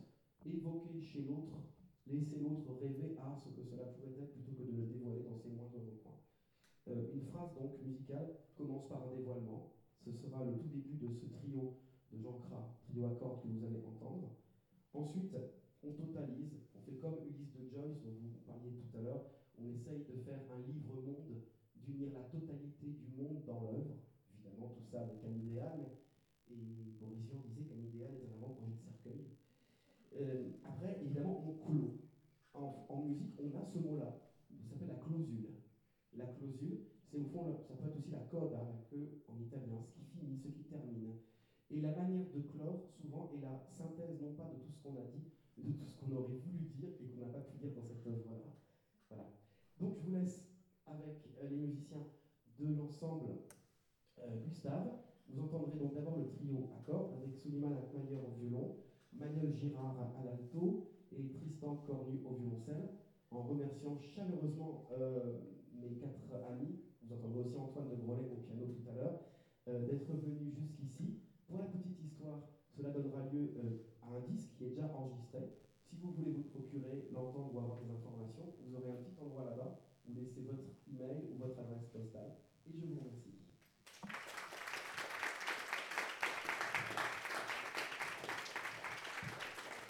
Évoquer 0.47 1.01
chez 1.01 1.23
l'autre, 1.23 1.61
laisser 2.07 2.41
l'autre 2.41 2.73
rêver 2.81 3.17
à 3.19 3.37
ce 3.37 3.51
que 3.51 3.63
cela 3.69 3.85
pourrait 3.93 4.17
être 4.23 4.33
plutôt 4.33 4.57
que 4.57 4.71
de 4.71 4.77
le 4.77 4.87
dévoiler 4.87 5.23
dans 5.29 5.37
ses 5.37 5.51
moindres 5.51 5.77
recoins. 5.77 6.21
Euh, 6.89 7.13
une 7.13 7.27
phrase 7.29 7.53
donc 7.55 7.83
musicale 7.85 8.37
commence 8.57 8.89
par 8.89 9.05
un 9.05 9.15
dévoilement. 9.15 9.73
Ce 10.05 10.13
sera 10.13 10.45
le 10.45 10.57
tout 10.57 10.69
début 10.73 10.97
de 10.97 11.13
ce 11.13 11.27
trio 11.27 11.77
de 12.13 12.23
Jean 12.23 12.39
Cras, 12.49 12.73
trio 12.89 13.05
à 13.05 13.15
cordes 13.21 13.43
que 13.43 13.49
vous 13.49 13.65
allez 13.65 13.85
entendre. 13.85 14.31
Ensuite, 14.95 15.37
on 15.83 15.93
totalise, 15.93 16.57
on 16.75 16.81
fait 16.81 16.97
comme 16.97 17.21
Ulysse 17.29 17.53
de 17.55 17.69
Joyce 17.69 18.01
dont 18.01 18.17
vous 18.17 18.41
parliez 18.47 18.73
tout 18.73 18.97
à 18.97 19.03
l'heure, 19.03 19.25
on 19.61 19.69
essaye 19.69 20.07
de 20.09 20.17
faire 20.25 20.41
un 20.49 20.61
livre-monde, 20.65 21.45
d'unir 21.77 22.09
la 22.15 22.25
totalité 22.31 22.87
du 22.87 23.09
monde 23.17 23.45
dans 23.47 23.63
l'œuvre, 23.63 24.01
évidemment 24.33 24.73
tout 24.75 24.85
ça 24.91 25.03
avec 25.03 25.23
un 25.25 25.35
idéal, 25.35 25.99
et 26.51 26.97
Boris 27.01 27.21
Vian 27.29 27.43
disait 27.47 27.69
qu'un 27.69 27.83
idéal 27.83 28.11
est 28.17 28.27
un 28.27 28.43
avant-projet 28.43 28.73
de 28.73 28.81
cercueil. 28.81 29.25
Euh, 30.17 30.51
après, 30.65 30.99
évidemment, 31.03 31.45
on 31.47 31.53
clôt. 31.65 31.95
En, 32.55 33.03
musique, 33.03 33.39
on 33.39 33.57
a 33.57 33.65
ce 33.65 33.79
mot-là, 33.79 34.19
ça 34.51 34.71
s'appelle 34.71 34.89
la 34.89 34.95
clausule. 34.95 35.51
La 36.17 36.27
clausule, 36.27 36.81
c'est 37.19 37.25
au 37.25 37.25
fond, 37.25 37.59
ça 37.67 37.75
peut 37.75 37.87
être 37.87 37.97
aussi 37.97 38.11
la 38.11 38.19
à 38.19 38.65
la 38.65 38.79
queue 38.91 39.23
en 39.29 39.41
italien, 39.41 39.83
ce 39.83 39.91
qui 39.93 40.05
finit, 40.05 40.37
ce 40.37 40.49
qui 40.49 40.63
termine. 40.65 41.15
Et 41.71 41.81
la 41.81 41.93
manière 41.93 42.27
de 42.35 42.41
clore, 42.41 42.87
souvent, 43.01 43.31
est 43.35 43.41
la 43.41 43.59
synthèse 43.71 44.21
non 44.21 44.33
pas 44.35 44.45
de 44.45 44.63
tout 44.63 44.73
ce 44.73 44.83
qu'on 44.83 44.97
a 44.97 45.05
dit, 45.05 45.25
de 45.59 45.73
tout 45.73 45.85
ce 45.87 45.95
qu'on 45.97 46.13
aurait 46.15 46.35
voulu 46.35 46.65
dire 46.77 46.91
et 47.01 47.07
qu'on 47.07 47.21
n'a 47.21 47.33
pas 47.33 47.41
pu 47.41 47.59
dire 47.59 47.73
dans 47.75 47.83
cette 47.83 48.07
œuvre-là. 48.07 48.55
Voilà. 49.09 49.25
Donc 49.81 49.95
je 49.97 50.01
vous 50.07 50.13
laisse 50.13 50.47
avec 50.87 51.27
euh, 51.43 51.49
les 51.51 51.57
musiciens 51.57 52.05
de 52.59 52.75
l'ensemble 52.75 53.31
euh, 54.21 54.37
Gustave. 54.47 54.89
Vous 55.29 55.43
entendrez 55.43 55.77
donc 55.79 55.95
d'abord 55.95 56.17
le 56.17 56.27
trio 56.27 56.71
à 56.73 56.83
cordes 56.87 57.13
avec 57.21 57.35
Suleiman 57.35 57.77
Akmayer 57.77 58.17
au 58.17 58.33
violon, 58.39 58.77
Manuel 59.13 59.53
Girard 59.53 60.15
à 60.19 60.25
l'alto 60.25 60.89
et 61.13 61.29
Tristan 61.29 61.77
Cornu 61.87 62.21
au 62.25 62.35
violoncelle, 62.35 62.89
en 63.31 63.43
remerciant 63.43 63.99
chaleureusement 64.01 64.89
euh, 64.93 65.39
mes 65.75 65.91
quatre 65.97 66.33
amis, 66.49 66.79
vous 67.09 67.15
entendrez 67.15 67.41
aussi 67.41 67.57
Antoine 67.57 67.89
de 67.89 67.97
Grolet 67.97 68.29
au 68.31 68.37
piano 68.45 68.67
tout 68.69 68.91
à 68.91 68.95
l'heure, 68.95 69.21
d'être 69.67 70.13
venus 70.13 70.53
jusqu'ici. 70.55 71.21
Pour 71.47 71.59
la 71.59 71.65
petite 71.65 72.01
histoire, 72.05 72.41
cela 72.77 72.91
donnera 72.91 73.25
lieu 73.33 73.55
à 74.03 74.13
un 74.13 74.21
disque 74.29 74.53
qui 74.57 74.65
est 74.65 74.69
déjà 74.69 74.93
enregistré. 74.95 75.41
Si 75.89 75.97
vous 75.97 76.13
voulez 76.13 76.33
vous 76.33 76.43
procurer, 76.53 77.09
l'entendre 77.13 77.55
ou 77.55 77.59
avoir 77.59 77.81
des 77.81 77.91